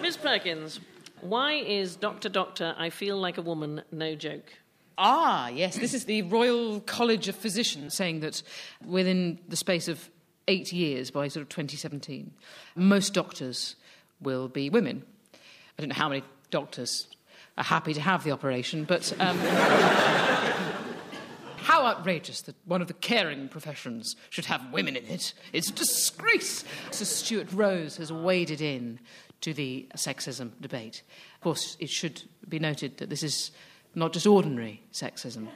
Miss 0.00 0.16
Perkins, 0.16 0.80
why 1.24 1.54
is 1.54 1.96
Doctor 1.96 2.28
Doctor, 2.28 2.74
I 2.76 2.90
feel 2.90 3.16
like 3.16 3.38
a 3.38 3.42
woman, 3.42 3.82
no 3.90 4.14
joke? 4.14 4.52
Ah, 4.98 5.48
yes, 5.48 5.76
this 5.76 5.94
is 5.94 6.04
the 6.04 6.22
Royal 6.22 6.80
College 6.80 7.28
of 7.28 7.34
Physicians 7.34 7.94
saying 7.94 8.20
that 8.20 8.42
within 8.86 9.38
the 9.48 9.56
space 9.56 9.88
of 9.88 10.10
eight 10.46 10.72
years, 10.72 11.10
by 11.10 11.26
sort 11.28 11.42
of 11.42 11.48
2017, 11.48 12.30
most 12.76 13.14
doctors 13.14 13.76
will 14.20 14.48
be 14.48 14.70
women. 14.70 15.02
I 15.32 15.82
don't 15.82 15.88
know 15.88 15.96
how 15.96 16.10
many 16.10 16.22
doctors 16.50 17.08
are 17.56 17.64
happy 17.64 17.94
to 17.94 18.00
have 18.00 18.22
the 18.22 18.30
operation, 18.30 18.84
but 18.84 19.12
um, 19.18 19.38
how 21.56 21.86
outrageous 21.86 22.42
that 22.42 22.54
one 22.66 22.82
of 22.82 22.88
the 22.88 22.94
caring 22.94 23.48
professions 23.48 24.14
should 24.28 24.44
have 24.44 24.72
women 24.72 24.96
in 24.96 25.06
it. 25.06 25.32
It's 25.52 25.70
a 25.70 25.72
disgrace. 25.72 26.64
Sir 26.90 27.06
Stuart 27.06 27.50
Rose 27.52 27.96
has 27.96 28.12
waded 28.12 28.60
in 28.60 29.00
to 29.44 29.52
the 29.52 29.86
sexism 29.94 30.52
debate. 30.62 31.02
Of 31.34 31.40
course, 31.42 31.76
it 31.78 31.90
should 31.90 32.22
be 32.48 32.58
noted 32.58 32.96
that 32.96 33.10
this 33.10 33.22
is 33.22 33.50
not 33.94 34.14
just 34.14 34.26
ordinary 34.26 34.80
sexism. 34.90 35.48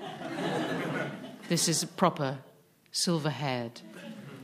this 1.48 1.68
is 1.68 1.86
proper, 1.86 2.36
silver 2.92 3.30
haired, 3.30 3.80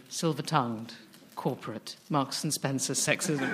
silver 0.09 0.41
tongued, 0.41 0.95
corporate 1.37 1.97
Marks 2.09 2.43
and 2.43 2.55
Spencer 2.55 2.95
sexism. 2.95 3.47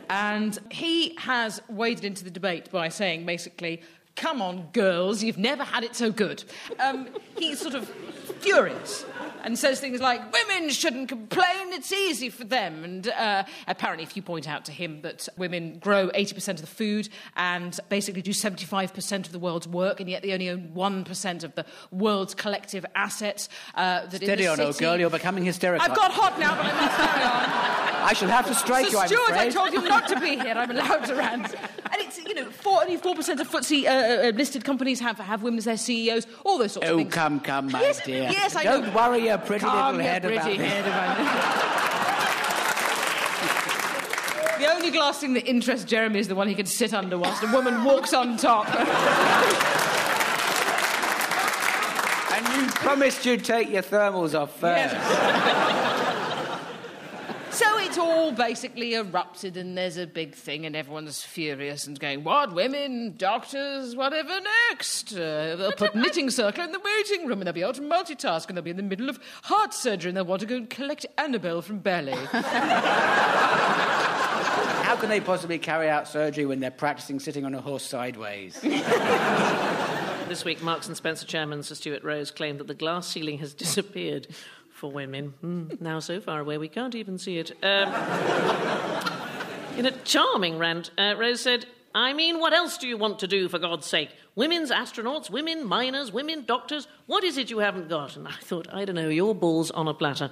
and 0.10 0.58
he 0.70 1.14
has 1.16 1.62
waded 1.70 2.04
into 2.04 2.22
the 2.22 2.30
debate 2.30 2.70
by 2.70 2.90
saying 2.90 3.24
basically, 3.24 3.80
come 4.14 4.42
on, 4.42 4.68
girls, 4.74 5.22
you've 5.22 5.38
never 5.38 5.64
had 5.64 5.84
it 5.84 5.96
so 5.96 6.12
good. 6.12 6.44
Um, 6.80 7.08
he's 7.38 7.60
sort 7.60 7.74
of 7.74 7.90
furious 8.34 9.04
and 9.46 9.56
says 9.56 9.78
things 9.78 10.00
like, 10.00 10.20
women 10.32 10.70
shouldn't 10.70 11.08
complain, 11.08 11.72
it's 11.72 11.92
easy 11.92 12.28
for 12.30 12.42
them. 12.42 12.82
And 12.82 13.08
uh, 13.08 13.44
apparently, 13.68 14.02
if 14.02 14.16
you 14.16 14.22
point 14.22 14.48
out 14.48 14.64
to 14.64 14.72
him 14.72 15.02
that 15.02 15.28
women 15.36 15.78
grow 15.78 16.08
80% 16.08 16.48
of 16.54 16.60
the 16.62 16.66
food 16.66 17.08
and 17.36 17.78
basically 17.88 18.22
do 18.22 18.32
75% 18.32 19.26
of 19.26 19.32
the 19.32 19.38
world's 19.38 19.68
work, 19.68 20.00
and 20.00 20.10
yet 20.10 20.22
they 20.22 20.32
only 20.32 20.50
own 20.50 20.72
1% 20.74 21.44
of 21.44 21.54
the 21.54 21.64
world's 21.92 22.34
collective 22.34 22.84
assets. 22.96 23.48
Uh, 23.76 24.06
that 24.06 24.22
Steady 24.22 24.48
on, 24.48 24.56
city... 24.56 24.66
old 24.66 24.78
girl, 24.78 24.98
you're 24.98 25.10
becoming 25.10 25.44
hysterical. 25.44 25.88
I've 25.88 25.96
got 25.96 26.10
hot 26.10 26.40
now, 26.40 26.56
but 26.56 26.66
I 26.66 26.80
must 26.80 26.96
carry 26.96 27.22
on. 27.22 27.76
I 28.06 28.12
shall 28.12 28.28
have 28.28 28.46
to 28.46 28.54
strike 28.54 28.86
Sir 28.86 28.92
you, 28.92 28.98
I'm 29.00 29.08
Stuart. 29.08 29.32
I 29.32 29.48
told 29.48 29.72
you 29.72 29.82
not 29.82 30.06
to 30.08 30.20
be 30.20 30.38
here. 30.38 30.54
I'm 30.56 30.70
allowed 30.70 31.04
to 31.06 31.14
rant. 31.16 31.52
And 31.52 31.96
it's, 31.96 32.18
you 32.18 32.34
know, 32.34 32.46
44% 32.50 33.40
of 33.40 33.50
FTSE 33.50 33.84
uh, 33.84 33.88
uh, 33.88 34.30
listed 34.30 34.64
companies 34.64 35.00
have, 35.00 35.18
have 35.18 35.42
women 35.42 35.58
as 35.58 35.64
their 35.64 35.76
CEOs, 35.76 36.26
all 36.44 36.56
those 36.58 36.72
sorts 36.72 36.88
of 36.88 36.96
things. 36.96 37.12
Oh, 37.12 37.16
come, 37.16 37.40
come, 37.40 37.72
my 37.72 37.80
Yes, 37.80 38.00
dear. 38.04 38.15
Yes, 38.22 38.56
I 38.56 38.64
Don't 38.64 38.86
know. 38.86 38.92
worry 38.92 39.26
your 39.26 39.38
pretty 39.38 39.64
Calm 39.64 39.96
little 39.96 40.02
your 40.02 40.10
head 40.12 40.22
pretty 40.22 40.36
about 40.36 40.66
head 40.66 40.86
about. 40.86 41.62
The 44.58 44.72
only 44.72 44.90
glass 44.90 45.18
thing 45.20 45.34
that 45.34 45.46
interests 45.46 45.84
Jeremy 45.84 46.18
is 46.18 46.28
the 46.28 46.34
one 46.34 46.48
he 46.48 46.54
can 46.54 46.64
sit 46.64 46.94
under 46.94 47.18
whilst 47.18 47.42
a 47.42 47.46
woman 47.52 47.84
walks 47.84 48.14
on 48.14 48.38
top. 48.38 48.66
And 52.32 52.48
you 52.62 52.66
promised 52.72 53.26
you'd 53.26 53.44
take 53.44 53.68
your 53.70 53.82
thermals 53.82 54.34
off 54.38 54.58
first. 54.58 54.94
so 57.56 57.78
it's 57.78 57.96
all 57.96 58.32
basically 58.32 58.94
erupted, 58.94 59.56
and 59.56 59.78
there's 59.78 59.96
a 59.96 60.06
big 60.06 60.34
thing, 60.34 60.66
and 60.66 60.76
everyone's 60.76 61.22
furious 61.22 61.86
and 61.86 61.98
going, 61.98 62.22
What, 62.22 62.52
women, 62.52 63.14
doctors, 63.16 63.96
whatever 63.96 64.38
next? 64.70 65.14
Uh, 65.14 65.56
they'll 65.56 65.72
put 65.72 65.94
knitting 66.02 66.28
circle 66.28 66.64
in 66.64 66.72
the 66.72 66.80
waiting 66.80 67.26
room, 67.26 67.40
and 67.40 67.46
they'll 67.46 67.54
be 67.54 67.62
able 67.62 67.72
to 67.72 67.80
multitask, 67.80 68.48
and 68.48 68.56
they'll 68.58 68.64
be 68.64 68.70
in 68.70 68.76
the 68.76 68.82
middle 68.82 69.08
of 69.08 69.18
heart 69.44 69.72
surgery, 69.72 70.10
and 70.10 70.16
they'll 70.18 70.26
want 70.26 70.40
to 70.40 70.46
go 70.46 70.56
and 70.56 70.68
collect 70.68 71.06
Annabelle 71.16 71.62
from 71.62 71.78
ballet. 71.78 72.12
How 74.82 74.96
can 74.96 75.08
they 75.08 75.20
possibly 75.20 75.58
carry 75.58 75.88
out 75.88 76.06
surgery 76.06 76.44
when 76.44 76.60
they're 76.60 76.70
practicing 76.70 77.18
sitting 77.18 77.46
on 77.46 77.54
a 77.54 77.60
horse 77.62 77.86
sideways? 77.86 78.60
This 80.28 80.44
week, 80.44 80.60
Marks 80.60 80.88
and 80.88 80.96
Spencer 80.96 81.24
chairman 81.24 81.62
Sir 81.62 81.76
Stuart 81.76 82.02
Rose 82.02 82.30
claimed 82.32 82.58
that 82.60 82.66
the 82.66 82.74
glass 82.74 83.06
ceiling 83.06 83.38
has 83.38 83.54
disappeared 83.54 84.26
for 84.76 84.92
women. 84.92 85.34
Mm, 85.42 85.80
now 85.80 85.98
so 86.00 86.20
far 86.20 86.40
away 86.40 86.58
we 86.58 86.68
can't 86.68 86.94
even 86.94 87.18
see 87.18 87.38
it. 87.38 87.52
Um, 87.62 87.88
in 89.78 89.86
a 89.86 89.92
charming 90.04 90.58
rant, 90.58 90.90
uh, 90.98 91.14
Rose 91.18 91.40
said, 91.40 91.66
I 91.94 92.12
mean, 92.12 92.38
what 92.40 92.52
else 92.52 92.76
do 92.76 92.86
you 92.86 92.98
want 92.98 93.18
to 93.20 93.26
do, 93.26 93.48
for 93.48 93.58
God's 93.58 93.86
sake? 93.86 94.10
Women's 94.34 94.70
astronauts, 94.70 95.30
women 95.30 95.66
miners, 95.66 96.12
women 96.12 96.44
doctors. 96.44 96.86
What 97.06 97.24
is 97.24 97.38
it 97.38 97.48
you 97.50 97.60
haven't 97.60 97.88
got? 97.88 98.16
And 98.16 98.28
I 98.28 98.32
thought, 98.32 98.68
I 98.70 98.84
don't 98.84 98.96
know, 98.96 99.08
your 99.08 99.34
balls 99.34 99.70
on 99.70 99.88
a 99.88 99.94
platter. 99.94 100.30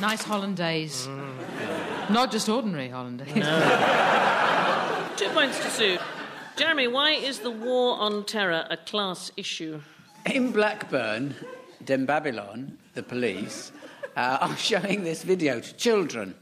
nice 0.00 0.22
hollandaise. 0.22 1.08
Not 2.10 2.30
just 2.30 2.50
ordinary 2.50 2.90
hollandaise. 2.90 3.32
Two 5.16 5.28
points 5.30 5.58
to 5.60 5.70
Sue. 5.70 5.98
Jeremy, 6.56 6.88
why 6.88 7.10
is 7.10 7.40
the 7.40 7.50
war 7.50 7.98
on 7.98 8.24
terror 8.24 8.66
a 8.70 8.78
class 8.78 9.30
issue? 9.36 9.78
In 10.24 10.52
Blackburn, 10.52 11.34
Den 11.84 12.06
Babylon, 12.06 12.78
the 12.94 13.02
police, 13.02 13.72
uh, 14.16 14.38
are 14.40 14.56
showing 14.56 15.04
this 15.04 15.22
video 15.22 15.60
to 15.60 15.74
children, 15.74 16.34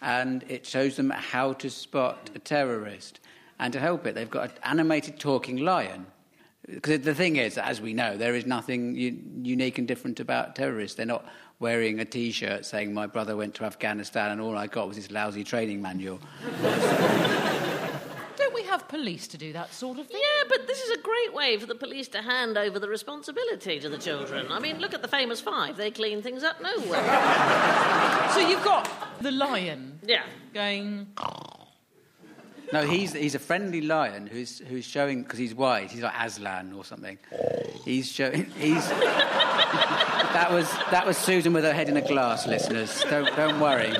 and 0.00 0.44
it 0.46 0.64
shows 0.64 0.94
them 0.94 1.10
how 1.10 1.52
to 1.54 1.68
spot 1.68 2.30
a 2.36 2.38
terrorist. 2.38 3.18
And 3.58 3.72
to 3.72 3.80
help 3.80 4.06
it, 4.06 4.14
they've 4.14 4.30
got 4.30 4.50
an 4.50 4.56
animated 4.62 5.18
talking 5.18 5.56
lion. 5.56 6.06
Because 6.68 7.00
the 7.00 7.14
thing 7.14 7.34
is, 7.34 7.58
as 7.58 7.80
we 7.80 7.92
know, 7.92 8.16
there 8.16 8.36
is 8.36 8.46
nothing 8.46 8.94
u- 8.94 9.18
unique 9.42 9.78
and 9.78 9.88
different 9.88 10.20
about 10.20 10.54
terrorists. 10.54 10.96
They're 10.96 11.06
not 11.06 11.24
wearing 11.58 11.98
a 11.98 12.04
T-shirt 12.04 12.64
saying 12.66 12.94
"My 12.94 13.08
brother 13.08 13.36
went 13.36 13.54
to 13.56 13.64
Afghanistan 13.64 14.30
and 14.30 14.40
all 14.40 14.56
I 14.56 14.68
got 14.68 14.86
was 14.86 14.96
his 14.96 15.10
lousy 15.10 15.42
training 15.42 15.82
manual." 15.82 16.20
Don't 18.76 18.90
we 18.90 18.92
have 18.92 19.02
police 19.04 19.26
to 19.28 19.38
do 19.38 19.52
that 19.54 19.72
sort 19.72 19.98
of 19.98 20.06
thing? 20.06 20.20
Yeah, 20.20 20.48
but 20.48 20.66
this 20.66 20.82
is 20.82 20.90
a 20.90 21.00
great 21.00 21.32
way 21.32 21.56
for 21.58 21.64
the 21.66 21.74
police 21.74 22.08
to 22.08 22.20
hand 22.20 22.58
over 22.58 22.78
the 22.78 22.88
responsibility 22.88 23.80
to 23.80 23.88
the 23.88 23.96
children. 23.96 24.46
I 24.50 24.58
mean, 24.58 24.80
look 24.80 24.92
at 24.92 25.00
the 25.00 25.08
famous 25.08 25.40
five. 25.40 25.76
They 25.78 25.90
clean 25.90 26.20
things 26.22 26.42
up 26.42 26.60
nowhere. 26.60 27.02
So 28.34 28.46
you've 28.46 28.64
got 28.64 28.86
the 29.22 29.30
lion 29.30 29.98
Yeah. 30.04 30.24
going. 30.52 31.06
No, 32.72 32.82
he's, 32.82 33.14
he's 33.14 33.34
a 33.34 33.38
friendly 33.38 33.80
lion 33.80 34.26
who's, 34.26 34.58
who's 34.58 34.84
showing, 34.84 35.22
because 35.22 35.38
he's 35.38 35.54
white, 35.54 35.90
he's 35.90 36.02
like 36.02 36.12
Aslan 36.20 36.74
or 36.74 36.84
something. 36.84 37.16
He's 37.84 38.10
showing, 38.12 38.44
he's... 38.58 38.86
that, 38.90 40.48
was, 40.50 40.70
that 40.90 41.06
was 41.06 41.16
Susan 41.16 41.54
with 41.54 41.64
her 41.64 41.72
head 41.72 41.88
in 41.88 41.96
a 41.96 42.02
glass, 42.06 42.46
listeners. 42.46 43.04
Don't, 43.08 43.34
don't 43.36 43.58
worry. 43.58 43.94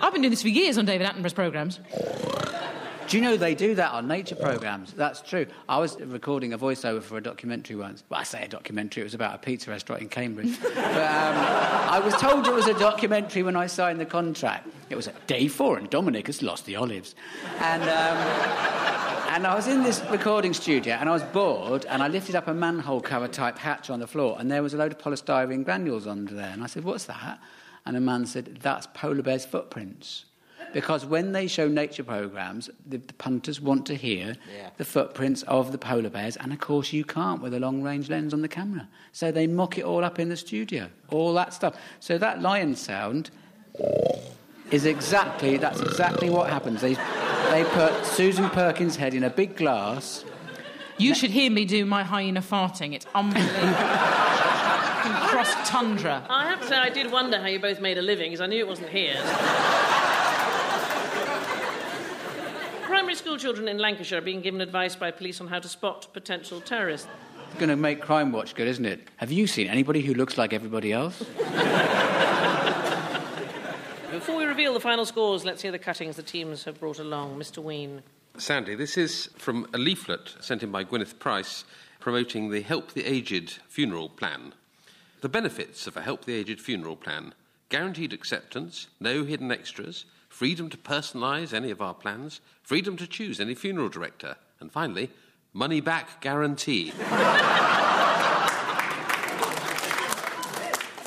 I've 0.00 0.12
been 0.12 0.22
doing 0.22 0.30
this 0.30 0.42
for 0.42 0.48
years 0.48 0.78
on 0.78 0.84
David 0.84 1.06
Attenborough's 1.06 1.34
programmes. 1.34 1.78
Do 3.08 3.16
you 3.16 3.22
know 3.22 3.36
they 3.36 3.54
do 3.54 3.76
that 3.76 3.92
on 3.92 4.08
nature 4.08 4.34
programs? 4.34 4.92
That's 4.92 5.20
true. 5.20 5.46
I 5.68 5.78
was 5.78 6.00
recording 6.00 6.52
a 6.52 6.58
voiceover 6.58 7.00
for 7.00 7.16
a 7.18 7.22
documentary 7.22 7.76
once. 7.76 8.02
Well, 8.08 8.18
I 8.18 8.24
say 8.24 8.44
a 8.44 8.48
documentary, 8.48 9.02
it 9.02 9.04
was 9.04 9.14
about 9.14 9.36
a 9.36 9.38
pizza 9.38 9.70
restaurant 9.70 10.02
in 10.02 10.08
Cambridge. 10.08 10.60
but 10.62 10.76
um, 10.76 10.84
I 10.84 12.00
was 12.02 12.14
told 12.14 12.46
it 12.48 12.52
was 12.52 12.66
a 12.66 12.78
documentary 12.78 13.44
when 13.44 13.54
I 13.54 13.66
signed 13.66 14.00
the 14.00 14.06
contract. 14.06 14.68
It 14.90 14.96
was 14.96 15.08
day 15.28 15.46
four, 15.46 15.78
and 15.78 15.88
Dominic 15.88 16.26
has 16.26 16.42
lost 16.42 16.66
the 16.66 16.74
olives. 16.74 17.14
And, 17.60 17.82
um, 17.82 18.16
and 19.34 19.46
I 19.46 19.54
was 19.54 19.68
in 19.68 19.84
this 19.84 20.02
recording 20.10 20.52
studio, 20.52 20.94
and 20.94 21.08
I 21.08 21.12
was 21.12 21.22
bored, 21.22 21.86
and 21.86 22.02
I 22.02 22.08
lifted 22.08 22.34
up 22.34 22.48
a 22.48 22.54
manhole 22.54 23.00
cover 23.00 23.28
type 23.28 23.56
hatch 23.56 23.88
on 23.88 24.00
the 24.00 24.08
floor, 24.08 24.36
and 24.40 24.50
there 24.50 24.62
was 24.64 24.74
a 24.74 24.78
load 24.78 24.90
of 24.90 24.98
polystyrene 24.98 25.64
granules 25.64 26.08
under 26.08 26.34
there. 26.34 26.50
And 26.50 26.64
I 26.64 26.66
said, 26.66 26.82
What's 26.82 27.04
that? 27.04 27.40
And 27.84 27.96
a 27.96 28.00
man 28.00 28.26
said, 28.26 28.58
That's 28.62 28.88
polar 28.88 29.22
bears' 29.22 29.44
footprints. 29.44 30.24
Because 30.72 31.06
when 31.06 31.32
they 31.32 31.46
show 31.46 31.68
nature 31.68 32.04
programs, 32.04 32.68
the, 32.86 32.98
the 32.98 33.12
punters 33.14 33.60
want 33.60 33.86
to 33.86 33.94
hear 33.94 34.36
Yeah. 34.54 34.70
the 34.76 34.84
footprints 34.84 35.42
of 35.44 35.72
the 35.72 35.78
polar 35.78 36.10
bears, 36.10 36.36
and 36.36 36.52
of 36.52 36.60
course 36.60 36.92
you 36.92 37.04
can't 37.04 37.40
with 37.40 37.54
a 37.54 37.60
long 37.60 37.82
range 37.82 38.10
lens 38.10 38.34
on 38.34 38.42
the 38.42 38.48
camera. 38.48 38.86
So 39.12 39.32
they 39.32 39.46
mock 39.46 39.78
it 39.78 39.84
all 39.84 40.04
up 40.04 40.18
in 40.18 40.28
the 40.28 40.36
studio, 40.36 40.88
all 41.10 41.32
that 41.34 41.54
stuff. 41.54 41.76
So 42.00 42.18
that 42.18 42.42
lion 42.42 42.76
sound 42.76 43.30
is 44.70 44.84
exactly 44.84 45.56
that's 45.56 45.80
exactly 45.80 46.28
what 46.30 46.50
happens. 46.50 46.80
They 46.80 46.94
they 47.50 47.64
put 47.64 48.04
Susan 48.04 48.50
Perkins' 48.50 48.96
head 48.96 49.14
in 49.14 49.22
a 49.24 49.30
big 49.30 49.56
glass. 49.56 50.24
You 50.98 51.14
should 51.14 51.30
hear 51.30 51.50
me 51.50 51.64
do 51.64 51.84
my 51.86 52.02
hyena 52.02 52.40
farting. 52.40 52.94
It's 52.94 53.06
unbelievable. 53.14 53.52
Cross 55.28 55.54
tundra. 55.68 56.24
I 56.28 56.48
have 56.48 56.60
to 56.62 56.66
say, 56.66 56.76
I 56.76 56.88
did 56.88 57.12
wonder 57.12 57.38
how 57.38 57.46
you 57.46 57.60
both 57.60 57.80
made 57.80 57.98
a 57.98 58.02
living, 58.02 58.30
because 58.30 58.40
I 58.40 58.46
knew 58.46 58.58
it 58.58 58.66
wasn't 58.66 58.88
here. 58.88 59.14
Primary 63.06 63.22
school 63.22 63.38
children 63.38 63.68
in 63.68 63.78
Lancashire 63.78 64.18
are 64.18 64.20
being 64.20 64.40
given 64.40 64.60
advice 64.60 64.96
by 64.96 65.12
police 65.12 65.40
on 65.40 65.46
how 65.46 65.60
to 65.60 65.68
spot 65.68 66.08
potential 66.12 66.60
terrorists. 66.60 67.06
It's 67.46 67.54
going 67.54 67.68
to 67.68 67.76
make 67.76 68.00
Crime 68.00 68.32
Watch 68.32 68.56
good, 68.56 68.66
isn't 68.66 68.84
it? 68.84 69.06
Have 69.18 69.30
you 69.30 69.46
seen 69.46 69.68
anybody 69.68 70.00
who 70.00 70.12
looks 70.12 70.36
like 70.36 70.52
everybody 70.52 70.92
else? 70.92 71.20
Before 74.10 74.36
we 74.36 74.44
reveal 74.44 74.74
the 74.74 74.80
final 74.80 75.06
scores, 75.06 75.44
let's 75.44 75.62
hear 75.62 75.70
the 75.70 75.78
cuttings 75.78 76.16
the 76.16 76.24
teams 76.24 76.64
have 76.64 76.80
brought 76.80 76.98
along. 76.98 77.38
Mr. 77.38 77.62
Wheen. 77.62 78.02
Sandy, 78.38 78.74
this 78.74 78.96
is 78.96 79.30
from 79.36 79.68
a 79.72 79.78
leaflet 79.78 80.34
sent 80.40 80.64
in 80.64 80.72
by 80.72 80.82
Gwyneth 80.82 81.20
Price 81.20 81.62
promoting 82.00 82.50
the 82.50 82.62
Help 82.62 82.92
the 82.92 83.04
Aged 83.04 83.60
funeral 83.68 84.08
plan. 84.08 84.52
The 85.20 85.28
benefits 85.28 85.86
of 85.86 85.96
a 85.96 86.02
Help 86.02 86.24
the 86.24 86.34
Aged 86.34 86.60
funeral 86.60 86.96
plan 86.96 87.34
guaranteed 87.68 88.12
acceptance, 88.12 88.88
no 88.98 89.22
hidden 89.22 89.52
extras, 89.52 90.06
freedom 90.36 90.68
to 90.68 90.76
personalise 90.76 91.54
any 91.54 91.70
of 91.70 91.80
our 91.80 91.94
plans, 91.94 92.42
freedom 92.62 92.94
to 92.94 93.06
choose 93.06 93.40
any 93.40 93.54
funeral 93.54 93.88
director, 93.88 94.36
and 94.60 94.70
finally, 94.70 95.08
money 95.54 95.80
back 95.80 96.20
guarantee. 96.20 96.92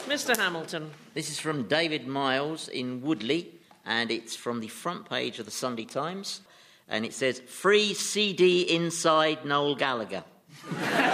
Mr. 0.08 0.36
Hamilton. 0.36 0.90
This 1.14 1.30
is 1.30 1.38
from 1.38 1.68
David 1.68 2.08
Miles 2.08 2.70
in 2.70 3.04
Woodley, 3.04 3.52
and 3.86 4.10
it's 4.10 4.36
from 4.36 4.62
the 4.62 4.68
front 4.68 5.08
page 5.08 5.38
of 5.38 5.46
the 5.46 5.52
Sunday 5.52 5.86
Times. 5.86 6.42
And 6.88 7.06
it 7.06 7.14
says, 7.14 7.40
Free 7.40 7.94
CD 7.94 8.62
inside 8.62 9.46
Noel 9.46 9.76
Gallagher. 9.76 10.24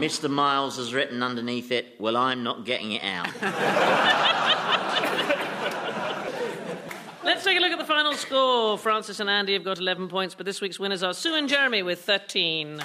and 0.00 0.10
Mr. 0.10 0.30
Miles 0.30 0.76
has 0.76 0.94
written 0.94 1.22
underneath 1.22 1.72
it, 1.72 1.96
Well, 1.98 2.16
I'm 2.16 2.42
not 2.42 2.64
getting 2.64 2.92
it 2.92 3.02
out. 3.02 3.26
Let's 7.24 7.44
take 7.44 7.58
a 7.58 7.60
look 7.60 7.72
at 7.72 7.78
the 7.78 7.84
final 7.84 8.14
score. 8.14 8.78
Francis 8.78 9.20
and 9.20 9.30
Andy 9.30 9.52
have 9.52 9.64
got 9.64 9.78
11 9.78 10.08
points, 10.08 10.34
but 10.34 10.46
this 10.46 10.60
week's 10.60 10.78
winners 10.78 11.02
are 11.02 11.14
Sue 11.14 11.34
and 11.34 11.48
Jeremy 11.48 11.82
with 11.82 12.02
13. 12.02 12.78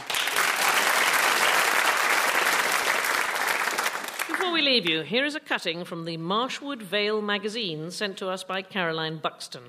Before 4.28 4.52
we 4.52 4.62
leave 4.62 4.88
you, 4.88 5.02
here 5.02 5.26
is 5.26 5.36
a 5.36 5.40
cutting 5.40 5.86
from 5.86 6.06
the 6.06 6.18
Marshwood 6.18 6.82
Vale 6.82 7.22
magazine 7.22 7.92
sent 7.92 8.18
to 8.18 8.30
us 8.30 8.44
by 8.44 8.62
Caroline 8.62 9.18
Buxton. 9.18 9.64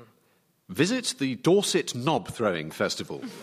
Visit 0.68 1.14
the 1.18 1.36
Dorset 1.36 1.94
Knob 1.94 2.28
Throwing 2.28 2.70
Festival. 2.72 3.22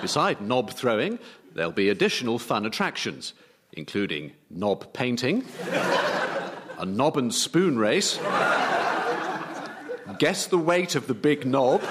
Beside 0.00 0.40
knob 0.42 0.70
throwing, 0.70 1.18
there'll 1.54 1.72
be 1.72 1.88
additional 1.88 2.38
fun 2.38 2.66
attractions, 2.66 3.32
including 3.72 4.32
knob 4.50 4.92
painting, 4.92 5.44
a 6.78 6.84
knob 6.84 7.16
and 7.16 7.34
spoon 7.34 7.78
race, 7.78 8.18
guess 10.18 10.46
the 10.46 10.58
weight 10.58 10.94
of 10.94 11.06
the 11.06 11.14
big 11.14 11.46
knob, 11.46 11.82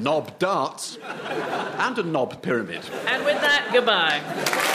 knob 0.00 0.38
darts, 0.38 0.98
and 1.02 1.98
a 1.98 2.02
knob 2.02 2.42
pyramid. 2.42 2.82
And 3.06 3.24
with 3.24 3.40
that, 3.40 3.70
goodbye. 3.72 4.71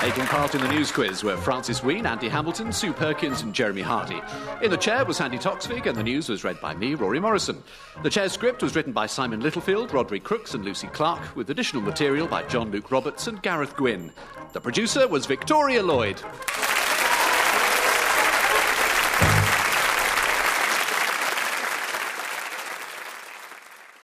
Taking 0.00 0.24
part 0.24 0.54
in 0.54 0.62
the 0.62 0.72
news 0.72 0.90
quiz 0.90 1.22
were 1.22 1.36
Francis 1.36 1.84
Wheen, 1.84 2.06
Andy 2.06 2.30
Hamilton, 2.30 2.72
Sue 2.72 2.94
Perkins, 2.94 3.42
and 3.42 3.54
Jeremy 3.54 3.82
Hardy. 3.82 4.18
In 4.62 4.70
the 4.70 4.78
chair 4.78 5.04
was 5.04 5.20
Andy 5.20 5.36
Toksvig, 5.36 5.84
and 5.84 5.94
the 5.94 6.02
news 6.02 6.30
was 6.30 6.42
read 6.42 6.58
by 6.58 6.74
me, 6.74 6.94
Rory 6.94 7.20
Morrison. 7.20 7.62
The 8.02 8.08
chair 8.08 8.30
script 8.30 8.62
was 8.62 8.74
written 8.74 8.94
by 8.94 9.04
Simon 9.04 9.40
Littlefield, 9.40 9.92
Roderick 9.92 10.24
Crooks, 10.24 10.54
and 10.54 10.64
Lucy 10.64 10.86
Clark, 10.86 11.36
with 11.36 11.50
additional 11.50 11.82
material 11.82 12.26
by 12.26 12.44
John 12.44 12.70
Luke 12.70 12.90
Roberts 12.90 13.26
and 13.26 13.42
Gareth 13.42 13.76
Gwynn. 13.76 14.10
The 14.54 14.60
producer 14.62 15.06
was 15.06 15.26
Victoria 15.26 15.82
Lloyd. 15.82 16.22